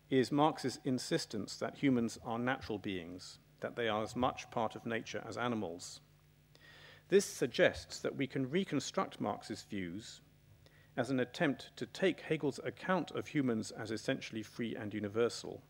is 0.09 0.31
Marx's 0.31 0.79
insistence 0.85 1.57
that 1.57 1.75
humans 1.75 2.17
are 2.25 2.39
natural 2.39 2.79
beings, 2.79 3.39
that 3.59 3.75
they 3.75 3.87
are 3.87 4.01
as 4.01 4.15
much 4.15 4.49
part 4.49 4.75
of 4.75 4.85
nature 4.85 5.23
as 5.27 5.37
animals. 5.37 5.99
This 7.09 7.25
suggests 7.25 7.99
that 7.99 8.15
we 8.15 8.27
can 8.27 8.49
reconstruct 8.49 9.19
Marx's 9.19 9.63
views 9.63 10.21
as 10.99 11.09
an 11.09 11.21
attempt 11.21 11.71
to 11.77 11.85
take 11.85 12.19
Hegel's 12.19 12.59
account 12.65 13.09
of 13.11 13.27
humans 13.27 13.71
as 13.71 13.89
essentially 13.89 14.43
free 14.43 14.75
and 14.75 14.93
universal, 14.93 15.63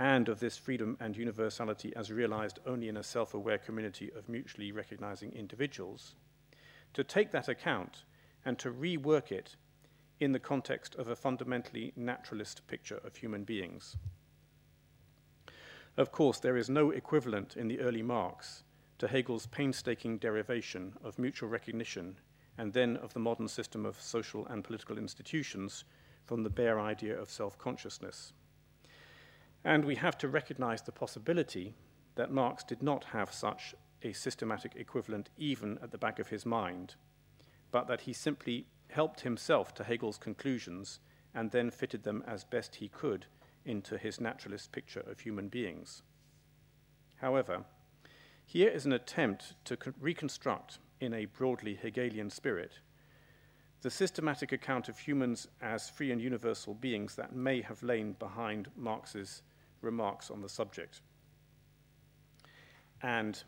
and 0.00 0.28
of 0.28 0.40
this 0.40 0.58
freedom 0.58 0.96
and 0.98 1.16
universality 1.16 1.94
as 1.94 2.10
realized 2.10 2.58
only 2.66 2.88
in 2.88 2.96
a 2.96 3.02
self 3.04 3.34
aware 3.34 3.58
community 3.58 4.10
of 4.16 4.28
mutually 4.28 4.72
recognizing 4.72 5.30
individuals, 5.30 6.16
to 6.92 7.04
take 7.04 7.30
that 7.30 7.46
account 7.46 8.02
and 8.44 8.58
to 8.58 8.72
rework 8.72 9.30
it 9.30 9.54
in 10.18 10.32
the 10.32 10.40
context 10.40 10.96
of 10.96 11.06
a 11.06 11.14
fundamentally 11.14 11.92
naturalist 11.94 12.66
picture 12.66 12.98
of 13.04 13.14
human 13.14 13.44
beings. 13.44 13.96
Of 15.96 16.10
course, 16.10 16.40
there 16.40 16.56
is 16.56 16.68
no 16.68 16.90
equivalent 16.90 17.56
in 17.56 17.68
the 17.68 17.78
early 17.78 18.02
Marx 18.02 18.64
to 18.98 19.06
Hegel's 19.06 19.46
painstaking 19.46 20.18
derivation 20.18 20.94
of 21.04 21.16
mutual 21.16 21.48
recognition 21.48 22.16
and 22.58 22.72
then 22.72 22.96
of 22.98 23.14
the 23.14 23.20
modern 23.20 23.48
system 23.48 23.86
of 23.86 24.00
social 24.00 24.46
and 24.48 24.64
political 24.64 24.98
institutions 24.98 25.84
from 26.26 26.42
the 26.42 26.50
bare 26.50 26.78
idea 26.78 27.18
of 27.18 27.30
self 27.30 27.56
consciousness. 27.56 28.32
And 29.64 29.84
we 29.84 29.94
have 29.94 30.18
to 30.18 30.28
recognize 30.28 30.82
the 30.82 30.92
possibility 30.92 31.74
that 32.16 32.32
Marx 32.32 32.64
did 32.64 32.82
not 32.82 33.04
have 33.04 33.32
such 33.32 33.74
a 34.02 34.12
systematic 34.12 34.74
equivalent 34.76 35.30
even 35.36 35.78
at 35.82 35.90
the 35.90 35.98
back 35.98 36.18
of 36.18 36.28
his 36.28 36.44
mind, 36.44 36.96
but 37.70 37.86
that 37.86 38.02
he 38.02 38.12
simply 38.12 38.66
helped 38.90 39.20
himself 39.20 39.74
to 39.74 39.84
Hegel's 39.84 40.18
conclusions 40.18 41.00
and 41.34 41.50
then 41.50 41.70
fitted 41.70 42.02
them 42.02 42.24
as 42.26 42.44
best 42.44 42.76
he 42.76 42.88
could 42.88 43.26
into 43.64 43.98
his 43.98 44.20
naturalist 44.20 44.72
picture 44.72 45.00
of 45.00 45.20
human 45.20 45.48
beings. 45.48 46.02
However, 47.16 47.64
here 48.44 48.70
is 48.70 48.86
an 48.86 48.92
attempt 48.92 49.54
to 49.66 49.76
reconstruct 50.00 50.78
in 51.00 51.14
a 51.14 51.26
broadly 51.26 51.74
Hegelian 51.80 52.30
spirit, 52.30 52.72
the 53.82 53.90
systematic 53.90 54.52
account 54.52 54.88
of 54.88 54.98
humans 54.98 55.46
as 55.62 55.88
free 55.88 56.10
and 56.10 56.20
universal 56.20 56.74
beings 56.74 57.14
that 57.14 57.34
may 57.34 57.60
have 57.62 57.82
lain 57.82 58.14
behind 58.18 58.68
Marx's 58.76 59.42
remarks 59.82 60.30
on 60.30 60.40
the 60.40 60.48
subject. 60.48 61.00
And 63.02 63.42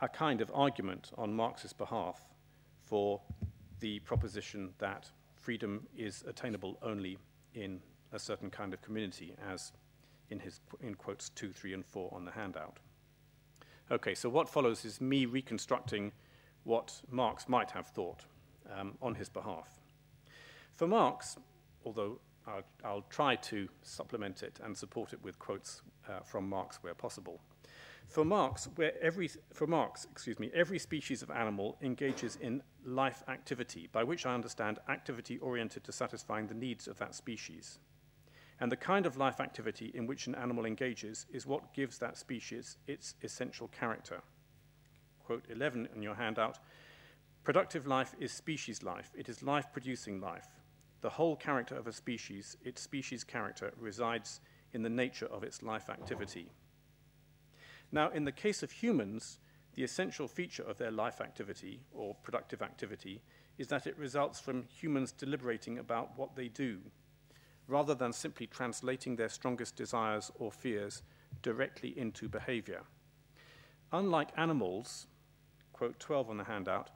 a 0.00 0.08
kind 0.08 0.40
of 0.40 0.50
argument 0.52 1.10
on 1.16 1.32
Marx's 1.32 1.72
behalf 1.72 2.28
for 2.84 3.20
the 3.80 4.00
proposition 4.00 4.70
that 4.78 5.10
freedom 5.34 5.86
is 5.96 6.22
attainable 6.26 6.78
only 6.82 7.18
in 7.54 7.80
a 8.12 8.18
certain 8.18 8.50
kind 8.50 8.74
of 8.74 8.82
community, 8.82 9.34
as 9.50 9.72
in 10.30 10.38
his 10.38 10.60
in 10.80 10.94
quotes 10.94 11.30
2, 11.30 11.52
3, 11.52 11.74
and 11.74 11.86
4 11.86 12.12
on 12.12 12.24
the 12.24 12.30
handout. 12.30 12.78
Okay, 13.92 14.14
so 14.14 14.30
what 14.30 14.48
follows 14.48 14.86
is 14.86 15.02
me 15.02 15.26
reconstructing 15.26 16.12
what 16.64 17.02
Marx 17.10 17.46
might 17.46 17.70
have 17.72 17.88
thought 17.88 18.24
um, 18.74 18.96
on 19.02 19.14
his 19.14 19.28
behalf. 19.28 19.68
For 20.72 20.86
Marx, 20.86 21.36
although 21.84 22.18
I'll, 22.46 22.62
I'll, 22.82 23.04
try 23.10 23.36
to 23.36 23.68
supplement 23.82 24.42
it 24.42 24.58
and 24.64 24.74
support 24.74 25.12
it 25.12 25.22
with 25.22 25.38
quotes 25.38 25.82
uh, 26.08 26.20
from 26.20 26.48
Marx 26.48 26.78
where 26.82 26.94
possible. 26.94 27.38
For 28.08 28.24
Marx, 28.24 28.66
where 28.76 28.94
every, 29.02 29.28
for 29.52 29.66
Marx, 29.66 30.06
excuse 30.10 30.38
me, 30.38 30.50
every 30.54 30.78
species 30.78 31.22
of 31.22 31.30
animal 31.30 31.76
engages 31.82 32.38
in 32.40 32.62
life 32.86 33.22
activity, 33.28 33.90
by 33.92 34.04
which 34.04 34.24
I 34.24 34.34
understand 34.34 34.78
activity 34.88 35.36
oriented 35.38 35.84
to 35.84 35.92
satisfying 35.92 36.46
the 36.46 36.54
needs 36.54 36.88
of 36.88 36.98
that 36.98 37.14
species. 37.14 37.78
And 38.62 38.70
the 38.70 38.76
kind 38.76 39.06
of 39.06 39.16
life 39.16 39.40
activity 39.40 39.90
in 39.92 40.06
which 40.06 40.28
an 40.28 40.36
animal 40.36 40.66
engages 40.66 41.26
is 41.32 41.48
what 41.48 41.74
gives 41.74 41.98
that 41.98 42.16
species 42.16 42.76
its 42.86 43.16
essential 43.24 43.66
character. 43.66 44.22
Quote 45.24 45.44
11 45.50 45.88
in 45.96 46.00
your 46.00 46.14
handout 46.14 46.60
Productive 47.42 47.88
life 47.88 48.14
is 48.20 48.30
species 48.30 48.84
life, 48.84 49.10
it 49.16 49.28
is 49.28 49.42
life 49.42 49.66
producing 49.72 50.20
life. 50.20 50.46
The 51.00 51.10
whole 51.10 51.34
character 51.34 51.74
of 51.74 51.88
a 51.88 51.92
species, 51.92 52.56
its 52.62 52.80
species 52.80 53.24
character, 53.24 53.72
resides 53.76 54.40
in 54.72 54.84
the 54.84 54.88
nature 54.88 55.26
of 55.26 55.42
its 55.42 55.64
life 55.64 55.90
activity. 55.90 56.46
Now, 57.90 58.10
in 58.10 58.24
the 58.24 58.30
case 58.30 58.62
of 58.62 58.70
humans, 58.70 59.40
the 59.74 59.82
essential 59.82 60.28
feature 60.28 60.62
of 60.62 60.78
their 60.78 60.92
life 60.92 61.20
activity 61.20 61.80
or 61.92 62.14
productive 62.22 62.62
activity 62.62 63.22
is 63.58 63.66
that 63.66 63.88
it 63.88 63.98
results 63.98 64.38
from 64.38 64.62
humans 64.62 65.10
deliberating 65.10 65.78
about 65.78 66.16
what 66.16 66.36
they 66.36 66.46
do 66.46 66.78
rather 67.68 67.94
than 67.94 68.12
simply 68.12 68.46
translating 68.46 69.16
their 69.16 69.28
strongest 69.28 69.76
desires 69.76 70.30
or 70.34 70.50
fears 70.50 71.02
directly 71.42 71.96
into 71.98 72.28
behavior. 72.28 72.82
Unlike 73.92 74.30
animals, 74.36 75.06
quote 75.72 75.98
12 75.98 76.30
on 76.30 76.36
the 76.38 76.44
handout, 76.44 76.90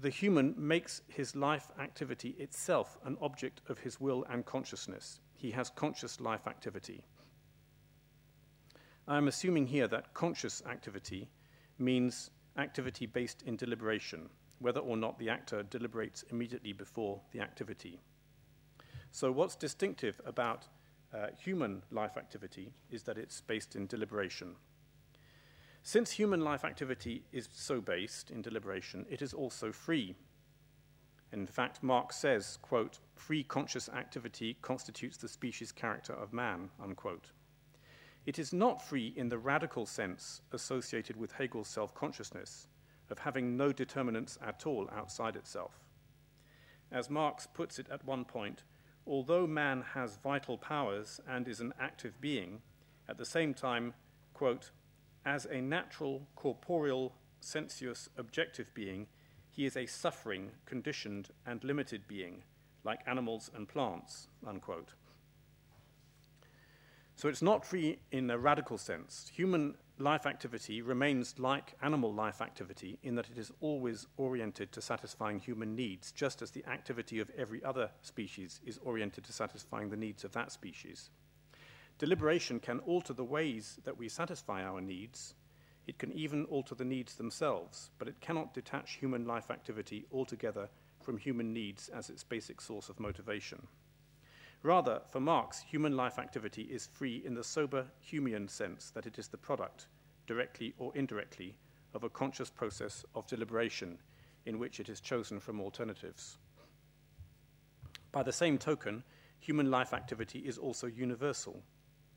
the 0.00 0.10
human 0.10 0.54
makes 0.56 1.02
his 1.08 1.34
life 1.34 1.68
activity 1.80 2.36
itself 2.38 2.98
an 3.04 3.16
object 3.20 3.60
of 3.68 3.78
his 3.78 4.00
will 4.00 4.24
and 4.30 4.46
consciousness. 4.46 5.20
He 5.34 5.50
has 5.50 5.70
conscious 5.70 6.20
life 6.20 6.46
activity. 6.46 7.04
I 9.08 9.16
am 9.16 9.28
assuming 9.28 9.66
here 9.66 9.88
that 9.88 10.14
conscious 10.14 10.62
activity 10.66 11.30
means 11.78 12.30
activity 12.56 13.06
based 13.06 13.42
in 13.42 13.56
deliberation, 13.56 14.28
whether 14.58 14.80
or 14.80 14.96
not 14.96 15.18
the 15.18 15.30
actor 15.30 15.62
deliberates 15.62 16.24
immediately 16.30 16.72
before 16.72 17.20
the 17.32 17.40
activity. 17.40 18.00
So, 19.10 19.32
what's 19.32 19.56
distinctive 19.56 20.20
about 20.24 20.66
uh, 21.12 21.28
human 21.38 21.82
life 21.90 22.16
activity 22.16 22.72
is 22.90 23.02
that 23.04 23.18
it's 23.18 23.40
based 23.40 23.74
in 23.74 23.86
deliberation. 23.86 24.56
Since 25.82 26.10
human 26.10 26.42
life 26.42 26.64
activity 26.64 27.24
is 27.32 27.48
so 27.52 27.80
based 27.80 28.30
in 28.30 28.42
deliberation, 28.42 29.06
it 29.08 29.22
is 29.22 29.32
also 29.32 29.72
free. 29.72 30.14
In 31.32 31.46
fact, 31.46 31.82
Marx 31.82 32.16
says, 32.16 32.58
quote, 32.60 32.98
free 33.14 33.42
conscious 33.42 33.88
activity 33.88 34.56
constitutes 34.60 35.16
the 35.16 35.28
species 35.28 35.72
character 35.72 36.12
of 36.12 36.32
man, 36.32 36.70
unquote. 36.82 37.30
It 38.26 38.38
is 38.38 38.52
not 38.52 38.82
free 38.82 39.14
in 39.16 39.28
the 39.28 39.38
radical 39.38 39.86
sense 39.86 40.42
associated 40.52 41.16
with 41.16 41.32
Hegel's 41.32 41.68
self 41.68 41.94
consciousness 41.94 42.68
of 43.10 43.18
having 43.18 43.56
no 43.56 43.72
determinants 43.72 44.38
at 44.42 44.66
all 44.66 44.88
outside 44.92 45.36
itself. 45.36 45.80
As 46.90 47.08
Marx 47.08 47.46
puts 47.46 47.78
it 47.78 47.88
at 47.90 48.04
one 48.04 48.24
point, 48.24 48.64
although 49.08 49.46
man 49.46 49.82
has 49.94 50.18
vital 50.22 50.58
powers 50.58 51.20
and 51.26 51.48
is 51.48 51.60
an 51.60 51.72
active 51.80 52.20
being, 52.20 52.60
at 53.08 53.16
the 53.16 53.24
same 53.24 53.54
time, 53.54 53.94
quote, 54.34 54.70
as 55.24 55.46
a 55.46 55.60
natural, 55.60 56.28
corporeal, 56.36 57.14
sensuous, 57.40 58.08
objective 58.16 58.72
being, 58.74 59.06
he 59.50 59.64
is 59.64 59.76
a 59.76 59.86
suffering, 59.86 60.50
conditioned, 60.66 61.30
and 61.46 61.64
limited 61.64 62.06
being, 62.06 62.42
like 62.84 63.00
animals 63.06 63.50
and 63.54 63.66
plants, 63.68 64.28
unquote. 64.46 64.92
So 67.16 67.28
it's 67.28 67.42
not 67.42 67.64
free 67.64 67.98
in 68.12 68.30
a 68.30 68.38
radical 68.38 68.78
sense. 68.78 69.30
Human 69.34 69.74
life 70.00 70.26
activity 70.26 70.80
remains 70.80 71.38
like 71.38 71.74
animal 71.82 72.12
life 72.12 72.40
activity 72.40 72.98
in 73.02 73.14
that 73.16 73.28
it 73.30 73.38
is 73.38 73.50
always 73.60 74.06
oriented 74.16 74.70
to 74.72 74.80
satisfying 74.80 75.38
human 75.38 75.74
needs, 75.74 76.12
just 76.12 76.40
as 76.40 76.50
the 76.50 76.64
activity 76.66 77.18
of 77.18 77.30
every 77.36 77.62
other 77.64 77.90
species 78.02 78.60
is 78.64 78.78
oriented 78.84 79.24
to 79.24 79.32
satisfying 79.32 79.90
the 79.90 79.96
needs 79.96 80.24
of 80.24 80.32
that 80.32 80.52
species. 80.52 81.10
Deliberation 81.98 82.60
can 82.60 82.78
alter 82.80 83.12
the 83.12 83.24
ways 83.24 83.80
that 83.84 83.98
we 83.98 84.08
satisfy 84.08 84.62
our 84.62 84.80
needs. 84.80 85.34
It 85.86 85.98
can 85.98 86.12
even 86.12 86.44
alter 86.44 86.76
the 86.76 86.84
needs 86.84 87.14
themselves, 87.14 87.90
but 87.98 88.06
it 88.08 88.20
cannot 88.20 88.54
detach 88.54 88.98
human 88.98 89.26
life 89.26 89.50
activity 89.50 90.06
altogether 90.12 90.68
from 91.02 91.18
human 91.18 91.52
needs 91.52 91.88
as 91.88 92.08
its 92.08 92.22
basic 92.22 92.60
source 92.60 92.88
of 92.88 93.00
motivation. 93.00 93.66
Rather, 94.62 95.00
for 95.08 95.20
Marx, 95.20 95.60
human 95.60 95.96
life 95.96 96.18
activity 96.18 96.62
is 96.62 96.86
free 96.86 97.22
in 97.24 97.34
the 97.34 97.44
sober 97.44 97.86
Humean 98.04 98.50
sense 98.50 98.90
that 98.90 99.06
it 99.06 99.16
is 99.16 99.28
the 99.28 99.36
product, 99.36 99.86
directly 100.26 100.74
or 100.78 100.90
indirectly, 100.96 101.56
of 101.94 102.02
a 102.02 102.10
conscious 102.10 102.50
process 102.50 103.04
of 103.14 103.26
deliberation 103.28 103.98
in 104.46 104.58
which 104.58 104.80
it 104.80 104.88
is 104.88 105.00
chosen 105.00 105.38
from 105.38 105.60
alternatives. 105.60 106.38
By 108.10 108.24
the 108.24 108.32
same 108.32 108.58
token, 108.58 109.04
human 109.38 109.70
life 109.70 109.94
activity 109.94 110.40
is 110.40 110.58
also 110.58 110.88
universal. 110.88 111.62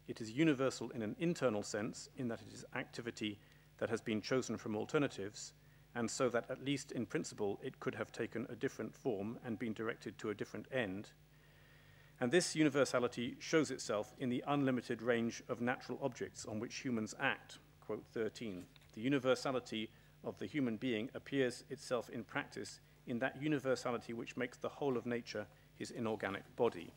It 0.08 0.19
is 0.19 0.32
universal 0.32 0.89
in 0.91 1.04
an 1.04 1.15
internal 1.19 1.62
sense, 1.62 2.10
in 2.17 2.27
that 2.30 2.41
it 2.41 2.54
is 2.54 2.65
activity 2.75 3.39
that 3.77 3.89
has 3.89 4.01
been 4.01 4.21
chosen 4.21 4.58
from 4.58 4.75
alternatives, 4.75 5.54
and 5.93 6.10
so 6.10 6.27
that 6.30 6.49
at 6.49 6.65
least 6.65 6.91
in 6.91 7.06
principle 7.06 7.60
it 7.62 7.80
could 7.80 7.93
have 7.93 8.12
taken 8.12 8.47
a 8.49 8.56
different 8.56 8.95
form 8.95 9.38
and 9.45 9.60
been 9.60 9.73
directed 9.73 10.17
to 10.17 10.32
a 10.32 10.36
different 10.36 10.67
end 10.71 11.12
and 12.22 12.32
this 12.32 12.56
universality 12.56 13.36
shows 13.40 13.72
itself 13.72 14.14
in 14.20 14.30
the 14.30 14.44
unlimited 14.48 15.02
range 15.02 15.42
of 15.50 15.60
natural 15.60 15.98
objects 16.04 16.46
on 16.46 16.60
which 16.60 16.76
humans 16.76 17.16
act. 17.20 17.58
Quote 17.80 18.06
13. 18.14 18.64
The 18.94 19.02
universality 19.02 19.90
of 20.24 20.38
the 20.38 20.46
human 20.46 20.78
being 20.78 21.10
appears 21.16 21.64
itself 21.72 22.12
in 22.12 22.24
practice 22.24 22.80
in 23.08 23.18
that 23.20 23.42
universality 23.42 24.14
which 24.14 24.38
makes 24.38 24.58
the 24.58 24.70
whole 24.70 24.98
of 24.98 25.08
nature 25.08 25.48
his 25.76 25.90
inorganic 25.90 26.44
body. 26.56 26.94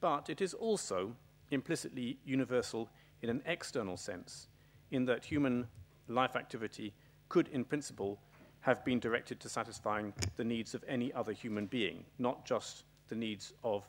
But 0.00 0.30
it 0.30 0.40
is 0.40 0.54
also 0.54 1.14
implicitly 1.50 2.18
universal 2.24 2.88
in 3.20 3.28
an 3.28 3.42
external 3.44 3.98
sense, 3.98 4.48
in 4.90 5.04
that 5.04 5.26
human 5.26 5.66
life 6.08 6.36
activity 6.36 6.94
could, 7.28 7.48
in 7.48 7.64
principle, 7.64 8.18
have 8.60 8.82
been 8.82 8.98
directed 8.98 9.40
to 9.40 9.48
satisfying 9.50 10.14
the 10.36 10.44
needs 10.44 10.74
of 10.74 10.82
any 10.88 11.12
other 11.12 11.32
human 11.32 11.66
being, 11.66 12.04
not 12.18 12.46
just 12.46 12.84
the 13.08 13.14
needs 13.14 13.52
of 13.62 13.84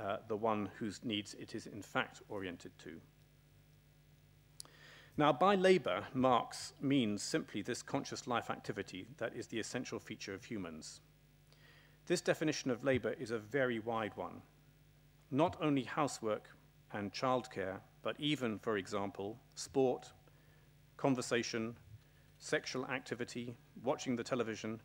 uh, 0.00 0.18
the 0.28 0.36
one 0.36 0.70
whose 0.78 1.04
needs 1.04 1.34
it 1.34 1.54
is 1.54 1.66
in 1.66 1.82
fact 1.82 2.22
oriented 2.28 2.72
to. 2.78 3.00
Now, 5.16 5.32
by 5.32 5.56
labor, 5.56 6.04
Marx 6.14 6.74
means 6.80 7.22
simply 7.22 7.60
this 7.60 7.82
conscious 7.82 8.28
life 8.28 8.50
activity 8.50 9.08
that 9.16 9.34
is 9.34 9.48
the 9.48 9.58
essential 9.58 9.98
feature 9.98 10.32
of 10.32 10.44
humans. 10.44 11.00
This 12.06 12.20
definition 12.20 12.70
of 12.70 12.84
labor 12.84 13.14
is 13.18 13.32
a 13.32 13.38
very 13.38 13.80
wide 13.80 14.12
one. 14.14 14.42
Not 15.32 15.56
only 15.60 15.82
housework 15.82 16.48
and 16.92 17.12
childcare, 17.12 17.80
but 18.02 18.14
even, 18.20 18.58
for 18.60 18.76
example, 18.76 19.38
sport, 19.56 20.12
conversation, 20.96 21.76
sexual 22.38 22.86
activity, 22.86 23.56
watching 23.82 24.14
the 24.14 24.22
television, 24.22 24.80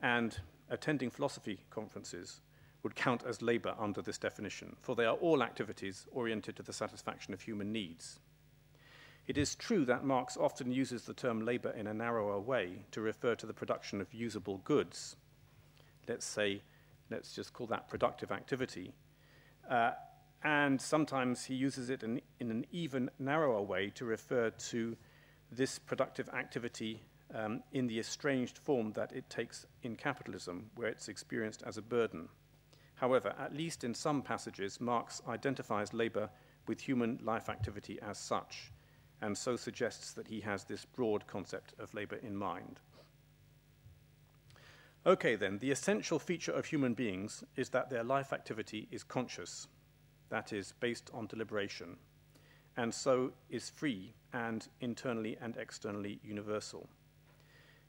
and 0.00 0.38
attending 0.70 1.10
philosophy 1.10 1.64
conferences 1.68 2.40
would 2.82 2.94
count 2.94 3.22
as 3.26 3.42
labor 3.42 3.74
under 3.78 4.02
this 4.02 4.18
definition, 4.18 4.76
for 4.80 4.94
they 4.94 5.04
are 5.04 5.16
all 5.16 5.42
activities 5.42 6.06
oriented 6.12 6.56
to 6.56 6.62
the 6.62 6.72
satisfaction 6.72 7.32
of 7.32 7.40
human 7.40 7.72
needs. 7.72 8.18
It 9.26 9.38
is 9.38 9.54
true 9.54 9.84
that 9.84 10.04
Marx 10.04 10.36
often 10.36 10.72
uses 10.72 11.02
the 11.02 11.14
term 11.14 11.44
labor 11.44 11.70
in 11.70 11.86
a 11.86 11.94
narrower 11.94 12.40
way 12.40 12.84
to 12.90 13.00
refer 13.00 13.36
to 13.36 13.46
the 13.46 13.54
production 13.54 14.00
of 14.00 14.12
usable 14.12 14.58
goods. 14.58 15.16
Let's 16.08 16.26
say, 16.26 16.62
let's 17.08 17.32
just 17.32 17.52
call 17.52 17.68
that 17.68 17.88
productive 17.88 18.32
activity. 18.32 18.92
Uh, 19.70 19.92
and 20.42 20.80
sometimes 20.80 21.44
he 21.44 21.54
uses 21.54 21.88
it 21.88 22.02
in, 22.02 22.20
in, 22.40 22.50
an 22.50 22.66
even 22.72 23.08
narrower 23.20 23.62
way 23.62 23.90
to 23.94 24.04
refer 24.04 24.50
to 24.50 24.96
this 25.52 25.78
productive 25.78 26.28
activity 26.30 27.00
um, 27.32 27.62
in 27.72 27.86
the 27.86 28.00
estranged 28.00 28.58
form 28.58 28.92
that 28.92 29.12
it 29.12 29.30
takes 29.30 29.66
in 29.84 29.94
capitalism, 29.94 30.68
where 30.74 30.88
it's 30.88 31.08
experienced 31.08 31.62
as 31.64 31.78
a 31.78 31.82
burden. 31.82 32.28
However, 33.02 33.34
at 33.36 33.52
least 33.52 33.82
in 33.82 33.94
some 33.94 34.22
passages, 34.22 34.80
Marx 34.80 35.20
identifies 35.26 35.92
labor 35.92 36.30
with 36.68 36.80
human 36.80 37.18
life 37.20 37.48
activity 37.48 37.98
as 38.00 38.16
such, 38.16 38.70
and 39.20 39.36
so 39.36 39.56
suggests 39.56 40.12
that 40.12 40.28
he 40.28 40.40
has 40.42 40.62
this 40.62 40.84
broad 40.84 41.26
concept 41.26 41.74
of 41.80 41.92
labor 41.94 42.20
in 42.22 42.36
mind. 42.36 42.78
Okay, 45.04 45.34
then, 45.34 45.58
the 45.58 45.72
essential 45.72 46.20
feature 46.20 46.52
of 46.52 46.66
human 46.66 46.94
beings 46.94 47.42
is 47.56 47.70
that 47.70 47.90
their 47.90 48.04
life 48.04 48.32
activity 48.32 48.86
is 48.92 49.02
conscious, 49.02 49.66
that 50.28 50.52
is, 50.52 50.72
based 50.78 51.10
on 51.12 51.26
deliberation, 51.26 51.96
and 52.76 52.94
so 52.94 53.32
is 53.50 53.68
free 53.68 54.14
and 54.32 54.68
internally 54.80 55.36
and 55.40 55.56
externally 55.56 56.20
universal. 56.22 56.88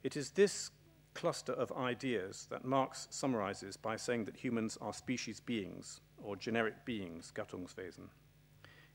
It 0.01 0.17
is 0.17 0.31
this 0.31 0.71
cluster 1.13 1.53
of 1.53 1.71
ideas 1.73 2.47
that 2.49 2.65
Marx 2.65 3.07
summarizes 3.09 3.77
by 3.77 3.95
saying 3.95 4.25
that 4.25 4.37
humans 4.37 4.77
are 4.81 4.93
species 4.93 5.39
beings, 5.39 6.01
or 6.21 6.35
generic 6.35 6.85
beings, 6.85 7.31
Gattungswesen. 7.35 8.09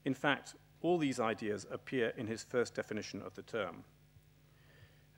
In 0.04 0.14
fact, 0.14 0.54
all 0.80 0.98
these 0.98 1.20
ideas 1.20 1.66
appear 1.70 2.12
in 2.16 2.26
his 2.26 2.42
first 2.42 2.74
definition 2.74 3.22
of 3.22 3.34
the 3.34 3.42
term. 3.42 3.84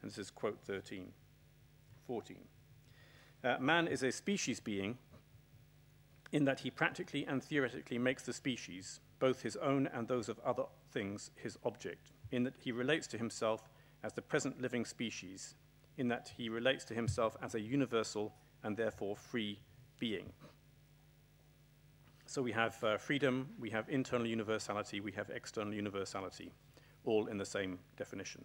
And 0.03 0.11
this 0.11 0.19
is 0.19 0.31
quote 0.31 0.59
13, 0.61 1.13
14. 2.07 2.37
Uh, 3.43 3.57
man 3.59 3.87
is 3.87 4.03
a 4.03 4.13
species 4.13 4.61
being 4.61 4.99
in 6.33 6.45
that 6.45 6.61
he 6.61 6.71
practically 6.71 7.27
and 7.27 7.43
theoretically 7.43 7.99
makes 7.99 8.23
the 8.23 8.33
species, 8.33 9.01
both 9.19 9.43
his 9.43 9.57
own 9.57 9.89
and 9.93 10.07
those 10.07 10.29
of 10.29 10.39
other 10.41 10.65
things, 10.93 11.31
his 11.35 11.59
object, 11.65 12.13
in 12.31 12.45
that 12.45 12.55
he 12.59 12.73
relates 12.73 13.07
to 13.09 13.19
himself 13.19 13.69
as 14.03 14.13
the 14.13 14.23
present 14.23 14.61
living 14.61 14.85
species, 14.85 15.55
in 16.01 16.09
that 16.09 16.33
he 16.35 16.49
relates 16.49 16.83
to 16.87 16.95
himself 16.95 17.37
as 17.43 17.55
a 17.55 17.61
universal 17.61 18.33
and 18.65 18.75
therefore 18.75 19.15
free 19.15 19.61
being. 19.99 20.33
So 22.25 22.41
we 22.41 22.53
have 22.53 22.83
uh, 22.83 22.97
freedom, 22.97 23.51
we 23.59 23.69
have 23.71 23.89
internal 23.91 24.27
universality, 24.27 25.01
we 25.01 25.13
have 25.13 25.29
external 25.29 25.75
universality, 25.75 26.53
all 27.05 27.27
in 27.27 27.37
the 27.37 27.45
same 27.45 27.79
definition. 27.99 28.45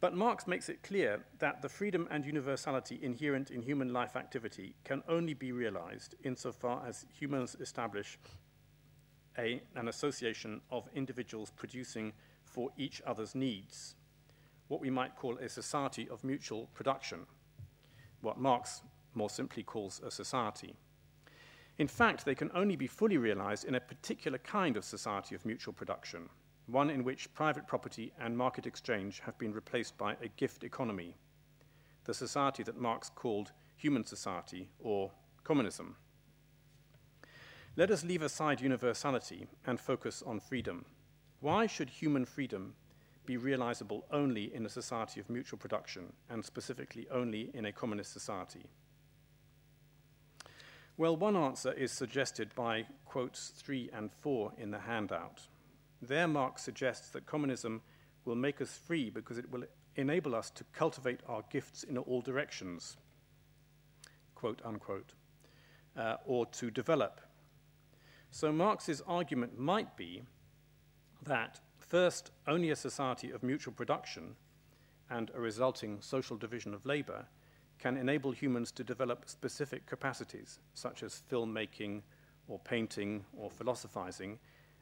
But 0.00 0.16
Marx 0.16 0.48
makes 0.48 0.68
it 0.68 0.82
clear 0.82 1.24
that 1.38 1.62
the 1.62 1.68
freedom 1.68 2.08
and 2.10 2.26
universality 2.26 2.98
inherent 3.00 3.50
in 3.50 3.62
human 3.62 3.92
life 3.92 4.16
activity 4.16 4.74
can 4.82 5.04
only 5.08 5.34
be 5.34 5.52
realized 5.52 6.16
insofar 6.24 6.82
as 6.84 7.06
humans 7.16 7.56
establish 7.60 8.18
a, 9.38 9.62
an 9.76 9.86
association 9.86 10.60
of 10.72 10.88
individuals 10.94 11.50
producing 11.50 12.12
for 12.44 12.70
each 12.76 13.00
other's 13.06 13.36
needs 13.36 13.94
what 14.68 14.80
we 14.80 14.90
might 14.90 15.16
call 15.16 15.36
a 15.38 15.48
society 15.48 16.08
of 16.08 16.24
mutual 16.24 16.68
production, 16.74 17.26
what 18.20 18.38
Marx 18.38 18.82
more 19.14 19.30
simply 19.30 19.62
calls 19.62 20.00
a 20.04 20.10
society. 20.10 20.74
In 21.78 21.88
fact, 21.88 22.24
they 22.24 22.34
can 22.34 22.50
only 22.54 22.76
be 22.76 22.86
fully 22.86 23.18
realized 23.18 23.64
in 23.64 23.74
a 23.74 23.80
particular 23.80 24.38
kind 24.38 24.76
of 24.76 24.84
society 24.84 25.34
of 25.34 25.44
mutual 25.44 25.74
production, 25.74 26.28
one 26.66 26.88
in 26.88 27.04
which 27.04 27.32
private 27.34 27.66
property 27.66 28.12
and 28.20 28.36
market 28.36 28.66
exchange 28.66 29.20
have 29.20 29.36
been 29.38 29.52
replaced 29.52 29.98
by 29.98 30.16
a 30.22 30.28
gift 30.36 30.64
economy, 30.64 31.16
the 32.04 32.14
society 32.14 32.62
that 32.62 32.80
Marx 32.80 33.10
called 33.14 33.52
human 33.76 34.04
society 34.04 34.68
or 34.78 35.10
communism. 35.42 35.96
Let 37.76 37.90
us 37.90 38.04
leave 38.04 38.22
aside 38.22 38.60
universality 38.60 39.48
and 39.66 39.80
focus 39.80 40.22
on 40.24 40.38
freedom. 40.38 40.84
Why 41.40 41.66
should 41.66 41.90
human 41.90 42.24
freedom 42.24 42.74
be 43.26 43.36
realizable 43.36 44.04
only 44.10 44.54
in 44.54 44.66
a 44.66 44.68
society 44.68 45.20
of 45.20 45.30
mutual 45.30 45.58
production, 45.58 46.12
and 46.28 46.44
specifically 46.44 47.06
only 47.10 47.50
in 47.54 47.66
a 47.66 47.72
communist 47.72 48.12
society? 48.12 48.64
Well, 50.96 51.16
one 51.16 51.36
answer 51.36 51.72
is 51.72 51.90
suggested 51.90 52.54
by 52.54 52.86
quotes 53.04 53.48
3 53.48 53.90
and 53.92 54.12
4 54.12 54.52
in 54.58 54.70
the 54.70 54.78
handout. 54.78 55.40
There, 56.00 56.28
Marx 56.28 56.62
suggests 56.62 57.08
that 57.10 57.26
communism 57.26 57.82
will 58.24 58.36
make 58.36 58.60
us 58.60 58.78
free 58.86 59.10
because 59.10 59.38
it 59.38 59.50
will 59.50 59.64
enable 59.96 60.34
us 60.34 60.50
to 60.50 60.64
cultivate 60.72 61.20
our 61.28 61.42
gifts 61.50 61.82
in 61.82 61.98
all 61.98 62.20
directions, 62.20 62.96
quote 64.34 64.60
unquote, 64.64 65.14
uh, 65.96 66.16
or 66.26 66.46
to 66.46 66.70
develop. 66.70 67.20
So 68.30 68.52
Marx's 68.52 69.02
argument 69.06 69.58
might 69.58 69.96
be 69.96 70.22
that 71.24 71.60
First, 71.94 72.32
only 72.48 72.70
a 72.70 72.74
society 72.74 73.30
of 73.30 73.44
mutual 73.44 73.72
production 73.72 74.34
and 75.10 75.30
a 75.32 75.40
resulting 75.40 76.00
social 76.00 76.36
division 76.36 76.74
of 76.74 76.84
labor 76.84 77.24
can 77.78 77.96
enable 77.96 78.32
humans 78.32 78.72
to 78.72 78.82
develop 78.82 79.28
specific 79.28 79.86
capacities, 79.86 80.58
such 80.74 81.04
as 81.04 81.22
filmmaking 81.30 82.02
or 82.48 82.58
painting 82.58 83.24
or 83.38 83.48
philosophizing, 83.48 84.40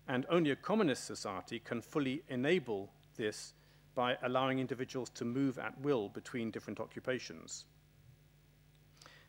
and 0.08 0.24
only 0.30 0.52
a 0.52 0.56
communist 0.56 1.04
society 1.04 1.58
can 1.58 1.82
fully 1.82 2.22
enable 2.30 2.90
this 3.18 3.52
by 3.94 4.16
allowing 4.22 4.58
individuals 4.58 5.10
to 5.10 5.26
move 5.26 5.58
at 5.58 5.78
will 5.82 6.08
between 6.08 6.50
different 6.50 6.80
occupations. 6.80 7.66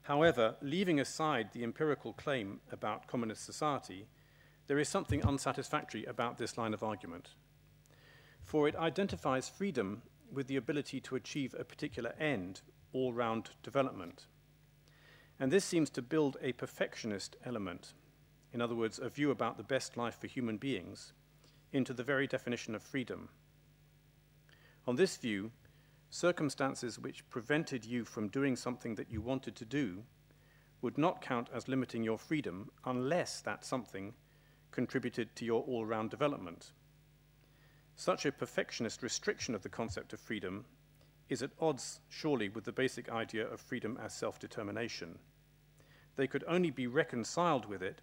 However, 0.04 0.56
leaving 0.62 1.02
aside 1.02 1.52
the 1.52 1.66
empirical 1.66 2.14
claim 2.14 2.62
about 2.72 3.08
communist 3.08 3.44
society, 3.44 4.08
there 4.68 4.80
is 4.80 4.88
something 4.88 5.22
unsatisfactory 5.26 6.06
about 6.06 6.38
this 6.38 6.58
line 6.58 6.74
of 6.74 6.82
argument. 6.82 7.32
For 8.44 8.68
it 8.68 8.76
identifies 8.76 9.50
freedom 9.50 10.04
with 10.32 10.48
the 10.48 10.58
ability 10.58 11.00
to 11.02 11.16
achieve 11.16 11.56
a 11.58 11.64
particular 11.64 12.14
end, 12.20 12.62
all 12.92 13.14
round 13.14 13.52
development. 13.64 14.28
And 15.40 15.52
this 15.52 15.66
seems 15.66 15.90
to 15.92 16.02
build 16.02 16.38
a 16.42 16.54
perfectionist 16.54 17.36
element, 17.44 17.94
in 18.52 18.62
other 18.62 18.76
words, 18.76 19.00
a 19.00 19.10
view 19.10 19.32
about 19.32 19.58
the 19.58 19.64
best 19.64 19.98
life 19.98 20.20
for 20.20 20.28
human 20.28 20.58
beings, 20.58 21.14
into 21.72 21.94
the 21.94 22.04
very 22.04 22.28
definition 22.28 22.76
of 22.76 22.84
freedom. 22.84 23.30
On 24.86 24.96
this 24.96 25.18
view, 25.18 25.52
circumstances 26.10 27.00
which 27.00 27.28
prevented 27.30 27.84
you 27.84 28.06
from 28.06 28.28
doing 28.28 28.56
something 28.56 28.96
that 28.96 29.10
you 29.10 29.22
wanted 29.22 29.56
to 29.56 29.66
do 29.66 30.04
would 30.82 30.98
not 30.98 31.22
count 31.22 31.50
as 31.54 31.68
limiting 31.68 32.04
your 32.04 32.20
freedom 32.20 32.70
unless 32.86 33.42
that 33.42 33.66
something 33.66 34.14
contributed 34.72 35.36
to 35.36 35.46
your 35.46 35.64
all 35.64 35.86
round 35.86 36.12
development. 36.12 36.72
Such 37.96 38.26
a 38.26 38.32
perfectionist 38.32 39.04
restriction 39.04 39.56
of 39.56 39.62
the 39.62 39.70
concept 39.70 40.14
of 40.14 40.20
freedom 40.20 40.66
is 41.30 41.42
at 41.42 41.52
odds, 41.60 42.00
surely, 42.10 42.50
with 42.50 42.64
the 42.64 42.72
basic 42.72 43.10
idea 43.10 43.48
of 43.48 43.62
freedom 43.62 43.98
as 44.04 44.14
self 44.14 44.40
determination. 44.40 45.20
They 46.16 46.28
could 46.28 46.44
only 46.48 46.70
be 46.70 46.88
reconciled 46.88 47.66
with 47.66 47.82
it, 47.82 48.02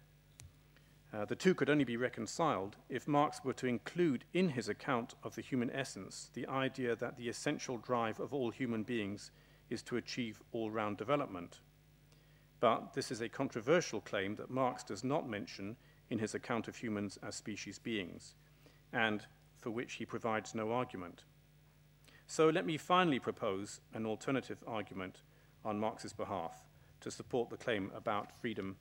uh, 1.13 1.25
the 1.25 1.35
two 1.35 1.53
could 1.53 1.69
only 1.69 1.83
be 1.83 1.97
reconciled 1.97 2.77
if 2.87 3.07
Marx 3.07 3.43
were 3.43 3.53
to 3.53 3.67
include 3.67 4.23
in 4.33 4.49
his 4.49 4.69
account 4.69 5.13
of 5.23 5.35
the 5.35 5.41
human 5.41 5.69
essence 5.71 6.29
the 6.33 6.47
idea 6.47 6.95
that 6.95 7.17
the 7.17 7.27
essential 7.27 7.77
drive 7.77 8.19
of 8.19 8.33
all 8.33 8.49
human 8.49 8.83
beings 8.83 9.31
is 9.69 9.81
to 9.83 9.97
achieve 9.97 10.41
all 10.53 10.71
round 10.71 10.97
development. 10.97 11.59
But 12.61 12.93
this 12.93 13.11
is 13.11 13.19
a 13.19 13.27
controversial 13.27 13.99
claim 13.99 14.35
that 14.35 14.49
Marx 14.49 14.83
does 14.83 15.03
not 15.03 15.27
mention 15.27 15.75
in 16.09 16.19
his 16.19 16.33
account 16.33 16.67
of 16.67 16.77
humans 16.77 17.19
as 17.21 17.35
species 17.35 17.77
beings, 17.77 18.35
and 18.93 19.25
for 19.61 19.71
which 19.71 19.93
he 19.93 20.05
provides 20.05 20.53
no 20.53 20.71
argument. 20.71 21.23
So 22.27 22.49
let 22.49 22.65
me 22.65 22.77
finally 22.77 23.19
propose 23.19 23.79
an 23.93 24.05
alternative 24.05 24.63
argument 24.67 25.21
on 25.63 25.79
Marx's 25.79 26.13
behalf 26.13 26.63
to 27.01 27.11
support 27.11 27.49
the 27.49 27.57
claim 27.57 27.91
about 27.95 28.31
freedom 28.41 28.75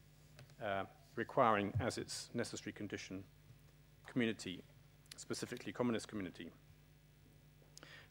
uh, 0.64 0.84
requiring 1.16 1.72
as 1.80 1.98
its 1.98 2.30
necessary 2.34 2.72
condition 2.72 3.24
community, 4.06 4.62
specifically 5.16 5.72
communist 5.72 6.08
community. 6.08 6.50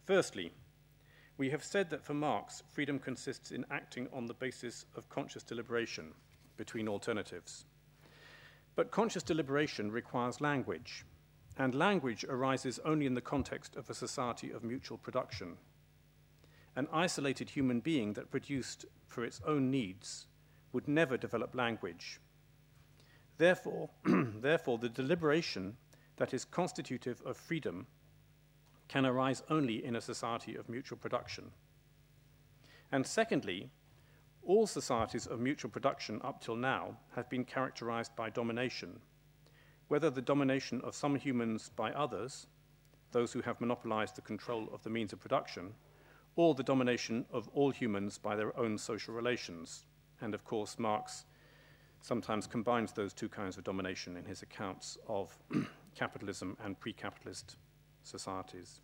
Firstly, 0.06 0.52
we 1.38 1.50
have 1.50 1.64
said 1.64 1.90
that 1.90 2.04
for 2.04 2.14
Marx, 2.14 2.64
freedom 2.74 3.00
consists 3.00 3.52
in 3.52 3.66
acting 3.72 4.08
on 4.12 4.26
the 4.26 4.34
basis 4.34 4.86
of 4.96 5.08
conscious 5.10 5.44
deliberation 5.44 6.12
between 6.58 6.88
alternatives. 6.88 7.66
But 8.76 8.92
conscious 8.92 9.24
deliberation 9.24 9.92
requires 9.92 10.42
language, 10.42 11.06
and 11.60 11.76
language 11.76 12.24
arises 12.24 12.80
only 12.86 13.06
in 13.06 13.14
the 13.14 13.22
context 13.22 13.76
of 13.76 13.90
a 13.90 13.94
society 13.94 14.50
of 14.50 14.64
mutual 14.64 14.98
production. 14.98 15.58
An 16.78 16.88
isolated 16.94 17.50
human 17.50 17.82
being 17.82 18.14
that 18.14 18.32
produced 18.32 18.86
for 19.08 19.26
its 19.26 19.42
own 19.46 19.70
needs 19.70 20.28
would 20.72 20.88
never 20.88 21.18
develop 21.18 21.54
language. 21.54 22.22
Therefore, 23.38 23.90
therefore, 24.06 24.78
the 24.78 24.88
deliberation 24.88 25.76
that 26.16 26.34
is 26.34 26.46
constitutive 26.46 27.22
of 27.26 27.36
freedom 27.36 27.88
can 28.88 29.06
arise 29.06 29.44
only 29.50 29.84
in 29.84 29.98
a 29.98 30.02
society 30.02 30.56
of 30.56 30.70
mutual 30.70 30.98
production. 30.98 31.52
And 32.90 33.06
secondly, 33.06 33.70
all 34.44 34.66
societies 34.66 35.28
of 35.28 35.42
mutual 35.42 35.72
production 35.72 36.22
up 36.24 36.42
till 36.42 36.56
now 36.56 36.98
have 37.16 37.30
been 37.30 37.44
characterized 37.44 38.16
by 38.16 38.30
domination 38.30 39.02
whether 39.90 40.10
the 40.10 40.22
domination 40.22 40.80
of 40.84 40.96
some 40.96 41.16
humans 41.16 41.70
by 41.76 41.92
others, 41.92 42.48
those 43.12 43.34
who 43.34 43.42
have 43.42 43.60
monopolized 43.60 44.16
the 44.16 44.22
control 44.22 44.70
of 44.72 44.84
the 44.84 44.90
means 44.90 45.12
of 45.12 45.20
production, 45.20 45.74
or 46.36 46.54
the 46.54 46.64
domination 46.64 47.26
of 47.34 47.50
all 47.50 47.72
humans 47.72 48.18
by 48.18 48.36
their 48.36 48.58
own 48.58 48.78
social 48.78 49.14
relations. 49.14 49.84
And 50.22 50.34
of 50.34 50.46
course, 50.46 50.80
Marx 50.80 51.26
sometimes 52.02 52.48
combines 52.48 52.94
those 52.94 53.14
two 53.14 53.28
kinds 53.28 53.58
of 53.58 53.64
domination 53.64 54.16
in 54.16 54.26
his 54.26 54.42
accounts 54.42 54.98
of 55.08 55.38
capitalism 55.96 56.56
and 56.64 56.80
pre 56.80 56.94
capitalist 56.94 57.58
societies. 58.04 58.82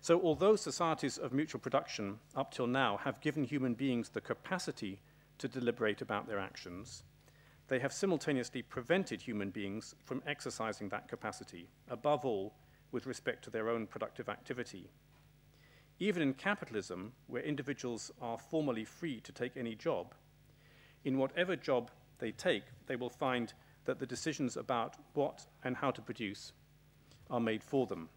So, 0.00 0.20
although 0.22 0.56
societies 0.56 1.18
of 1.18 1.32
mutual 1.32 1.60
production 1.60 2.18
up 2.36 2.52
till 2.52 2.66
now 2.66 2.98
have 2.98 3.20
given 3.20 3.44
human 3.44 3.74
beings 3.74 4.10
the 4.10 4.20
capacity 4.20 5.00
to 5.38 5.48
deliberate 5.48 6.02
about 6.02 6.28
their 6.28 6.38
actions, 6.38 7.02
they 7.68 7.78
have 7.78 7.92
simultaneously 7.92 8.62
prevented 8.62 9.20
human 9.20 9.50
beings 9.50 9.94
from 10.04 10.22
exercising 10.26 10.88
that 10.88 11.08
capacity, 11.08 11.68
above 11.90 12.24
all 12.24 12.54
with 12.92 13.06
respect 13.06 13.44
to 13.44 13.50
their 13.50 13.68
own 13.68 13.86
productive 13.86 14.28
activity. 14.28 14.88
Even 15.98 16.22
in 16.22 16.32
capitalism, 16.32 17.12
where 17.26 17.42
individuals 17.42 18.10
are 18.22 18.38
formally 18.38 18.84
free 18.84 19.20
to 19.20 19.32
take 19.32 19.56
any 19.56 19.74
job, 19.74 20.14
in 21.04 21.18
whatever 21.18 21.56
job 21.56 21.90
they 22.18 22.32
take, 22.32 22.64
they 22.86 22.96
will 22.96 23.10
find 23.10 23.52
that 23.84 23.98
the 23.98 24.06
decisions 24.06 24.56
about 24.56 24.96
what 25.14 25.46
and 25.64 25.76
how 25.76 25.90
to 25.90 26.00
produce 26.00 26.52
are 27.30 27.40
made 27.40 27.62
for 27.62 27.86
them. 27.86 28.08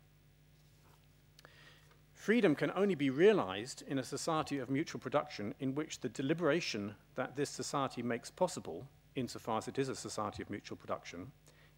Freedom 2.13 2.55
can 2.55 2.71
only 2.75 2.95
be 2.95 3.09
realized 3.09 3.83
in 3.87 3.97
a 3.97 4.03
society 4.03 4.59
of 4.59 4.69
mutual 4.69 5.01
production 5.01 5.55
in 5.59 5.73
which 5.73 5.99
the 5.99 6.09
deliberation 6.09 6.95
that 7.15 7.35
this 7.35 7.49
society 7.49 8.03
makes 8.03 8.29
possible 8.29 8.87
insofar 9.15 9.57
as 9.57 9.67
it 9.67 9.77
is 9.77 9.89
a 9.89 9.95
society 9.95 10.41
of 10.41 10.49
mutual 10.49 10.77
production, 10.77 11.31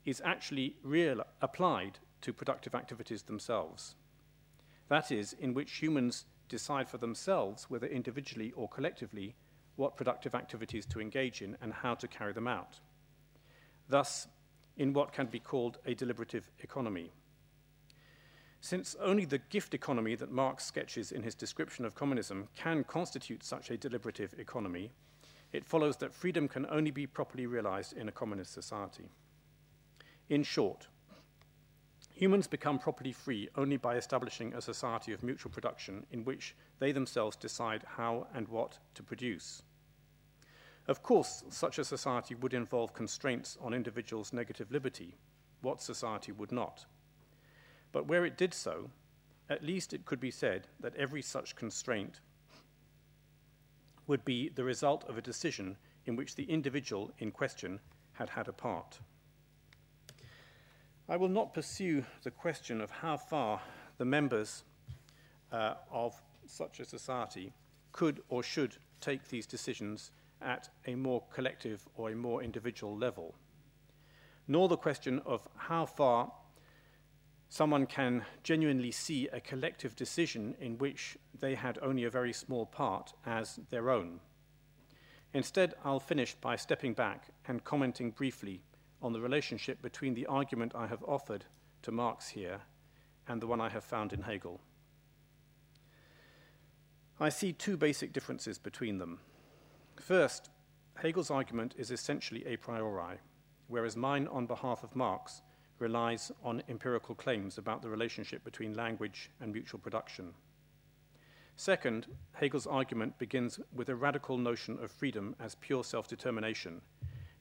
is 0.06 0.22
actually 0.24 0.76
real, 0.84 1.24
applied 1.42 2.00
to 2.22 2.34
productive 2.34 2.76
activities 2.76 3.24
themselves. 3.24 3.96
That 4.90 5.12
is, 5.12 5.34
in 5.34 5.54
which 5.54 5.82
humans 5.82 6.26
decide 6.50 6.88
for 6.88 6.98
themselves, 6.98 7.70
whether 7.70 7.88
individually 7.88 8.52
or 8.56 8.68
collectively, 8.68 9.36
what 9.76 9.98
productive 9.98 10.36
activities 10.36 10.86
to 10.88 11.00
engage 11.00 11.42
in 11.42 11.58
and 11.62 11.74
how 11.74 11.96
to 11.96 12.08
carry 12.08 12.34
them 12.34 12.48
out. 12.48 12.80
Thus, 13.90 14.28
in 14.78 14.94
what 14.94 15.14
can 15.14 15.28
be 15.28 15.40
called 15.40 15.80
a 15.86 15.94
deliberative 15.94 16.50
economy. 16.60 17.12
Since 18.62 18.96
only 19.02 19.26
the 19.26 19.40
gift 19.40 19.74
economy 19.74 20.16
that 20.16 20.32
Marx 20.32 20.66
sketches 20.66 21.12
in 21.12 21.22
his 21.22 21.36
description 21.36 21.86
of 21.86 21.96
communism 21.96 22.48
can 22.56 22.84
constitute 22.84 23.44
such 23.44 23.70
a 23.70 23.78
deliberative 23.78 24.34
economy, 24.38 24.92
it 25.54 25.66
follows 25.66 25.98
that 25.98 26.14
freedom 26.14 26.48
can 26.48 26.66
only 26.70 26.92
be 26.92 27.08
properly 27.08 27.46
realized 27.46 27.94
in 27.94 28.10
a 28.10 28.12
communist 28.12 28.52
society. 28.52 29.10
In 30.30 30.44
short, 30.44 30.88
humans 32.12 32.48
become 32.48 32.80
properly 32.80 33.12
free 33.12 33.48
only 33.56 33.78
by 33.78 33.96
establishing 33.96 34.54
a 34.54 34.62
society 34.62 35.14
of 35.14 35.24
mutual 35.24 35.52
production 35.52 36.06
in 36.12 36.26
which 36.26 36.56
they 36.80 36.92
themselves 36.92 37.36
decide 37.36 37.84
how 37.98 38.28
and 38.34 38.48
what 38.48 38.80
to 38.96 39.04
produce. 39.04 39.62
Of 40.88 41.04
course, 41.04 41.44
such 41.50 41.80
a 41.80 41.86
society 41.86 42.36
would 42.36 42.54
involve 42.54 42.94
constraints 42.94 43.58
on 43.62 43.74
individuals' 43.74 44.34
negative 44.34 44.72
liberty. 44.72 45.16
What 45.62 45.82
society 45.82 46.32
would 46.32 46.52
not? 46.52 46.86
But 47.92 48.08
where 48.08 48.26
it 48.26 48.38
did 48.38 48.54
so, 48.54 48.90
at 49.50 49.64
least 49.64 49.94
it 49.94 50.06
could 50.06 50.20
be 50.20 50.32
said 50.32 50.68
that 50.80 50.96
every 50.96 51.22
such 51.22 51.56
constraint 51.56 52.20
would 54.08 54.26
be 54.26 54.50
the 54.50 54.64
result 54.64 55.04
of 55.08 55.18
a 55.18 55.22
decision 55.22 55.78
in 56.06 56.16
which 56.16 56.36
the 56.36 56.44
individual 56.44 57.12
in 57.20 57.32
question 57.32 57.80
had 58.14 58.30
had 58.30 58.48
a 58.48 58.54
part. 58.54 59.00
I 61.08 61.18
will 61.18 61.30
not 61.30 61.54
pursue 61.54 62.06
the 62.24 62.32
question 62.32 62.82
of 62.82 62.90
how 62.90 63.18
far 63.18 63.62
the 63.98 64.06
members 64.06 64.64
uh, 65.52 65.76
of 65.92 66.22
such 66.46 66.80
a 66.80 66.86
society 66.86 67.54
could 67.92 68.22
or 68.30 68.44
should 68.44 68.78
take 69.02 69.28
these 69.28 69.46
decisions 69.46 70.12
at 70.42 70.70
a 70.88 70.96
more 70.96 71.24
collective 71.34 71.88
or 71.96 72.10
a 72.10 72.16
more 72.16 72.44
individual 72.44 72.98
level, 72.98 73.36
nor 74.48 74.68
the 74.68 74.78
question 74.78 75.22
of 75.26 75.48
how 75.56 75.86
far 75.86 76.32
someone 77.54 77.86
can 77.86 78.26
genuinely 78.42 78.90
see 78.90 79.28
a 79.28 79.40
collective 79.40 79.96
decision 79.96 80.56
in 80.60 80.76
which 80.80 81.16
they 81.40 81.54
had 81.54 81.78
only 81.84 82.04
a 82.04 82.10
very 82.10 82.34
small 82.34 82.66
part 82.66 83.14
as 83.28 83.60
their 83.70 83.92
own. 83.92 84.20
Instead, 85.36 85.76
I'll 85.86 86.00
finish 86.00 86.34
by 86.34 86.56
stepping 86.56 86.96
back 86.96 87.28
and 87.48 87.64
commenting 87.64 88.10
briefly 88.10 88.64
on 89.04 89.14
the 89.14 89.22
relationship 89.22 89.84
between 89.84 90.16
the 90.16 90.26
argument 90.26 90.72
I 90.74 90.88
have 90.88 91.04
offered 91.04 91.46
to 91.84 91.92
Marx 91.92 92.28
here 92.30 92.60
and 93.28 93.40
the 93.40 93.46
one 93.46 93.62
I 93.62 93.70
have 93.70 93.84
found 93.84 94.14
in 94.14 94.24
Hegel. 94.24 94.60
I 97.20 97.30
see 97.30 97.54
two 97.54 97.78
basic 97.78 98.14
differences 98.14 98.58
between 98.58 98.98
them. 98.98 99.20
First, 100.02 100.50
Hegel's 101.00 101.30
argument 101.30 101.76
is 101.78 101.92
essentially 101.92 102.44
a 102.48 102.58
priori, 102.58 103.18
whereas 103.68 103.96
mine 103.96 104.28
on 104.32 104.48
behalf 104.48 104.84
of 104.84 104.96
Marx 104.96 105.44
relies 105.80 106.32
on 106.44 106.64
empirical 106.70 107.16
claims 107.16 107.58
about 107.58 107.82
the 107.82 107.90
relationship 107.90 108.44
between 108.44 108.74
language 108.74 109.30
and 109.40 109.52
mutual 109.52 109.80
production. 109.80 110.34
Second, 111.56 112.08
Hegel's 112.34 112.66
argument 112.66 113.18
begins 113.20 113.60
with 113.74 113.90
a 113.90 113.96
radical 113.96 114.38
notion 114.38 114.80
of 114.82 114.92
freedom 114.92 115.36
as 115.40 115.56
pure 115.56 115.84
self 115.84 116.08
determination, 116.08 116.82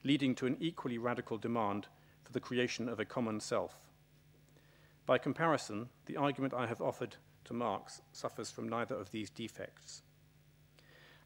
leading 0.03 0.35
to 0.35 0.45
an 0.45 0.57
equally 0.59 0.97
radical 0.97 1.37
demand 1.37 1.87
for 2.21 2.31
the 2.31 2.39
creation 2.39 2.87
of 2.87 2.99
a 2.99 3.05
common 3.05 3.39
self. 3.39 3.89
By 5.05 5.17
comparison, 5.17 5.89
the 6.05 6.17
argument 6.17 6.53
I 6.53 6.67
have 6.67 6.81
offered 6.81 7.17
to 7.45 7.53
Marx 7.53 8.01
suffers 8.11 8.51
from 8.51 8.69
neither 8.69 8.95
of 8.95 9.11
these 9.11 9.29
defects. 9.29 10.03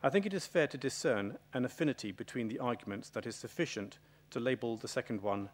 I 0.02 0.10
think 0.10 0.26
it 0.26 0.34
is 0.34 0.46
fair 0.46 0.68
to 0.68 0.78
discern 0.78 1.38
an 1.54 1.66
affinity 1.66 2.12
between 2.12 2.48
the 2.48 2.60
arguments 2.60 3.10
that 3.10 3.26
is 3.26 3.36
sufficient 3.36 3.98
to 4.30 4.40
label 4.40 4.78
the 4.78 4.88
second 4.88 5.22
one 5.22 5.50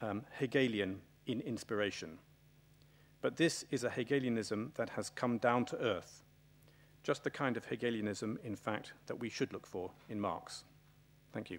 um, 0.00 0.24
Hegelian 0.38 1.00
in 1.26 1.40
inspiration. 1.40 2.18
But 3.20 3.36
this 3.36 3.64
is 3.70 3.84
a 3.84 3.90
Hegelianism 3.90 4.72
that 4.76 4.90
has 4.90 5.10
come 5.10 5.38
down 5.38 5.64
to 5.66 5.78
earth, 5.78 6.22
just 7.02 7.24
the 7.24 7.30
kind 7.30 7.56
of 7.56 7.64
Hegelianism, 7.64 8.38
in 8.44 8.54
fact, 8.54 8.92
that 9.06 9.16
we 9.16 9.28
should 9.28 9.52
look 9.52 9.66
for 9.66 9.90
in 10.08 10.20
Marx. 10.20 10.64
Thank 11.32 11.50
you. 11.50 11.58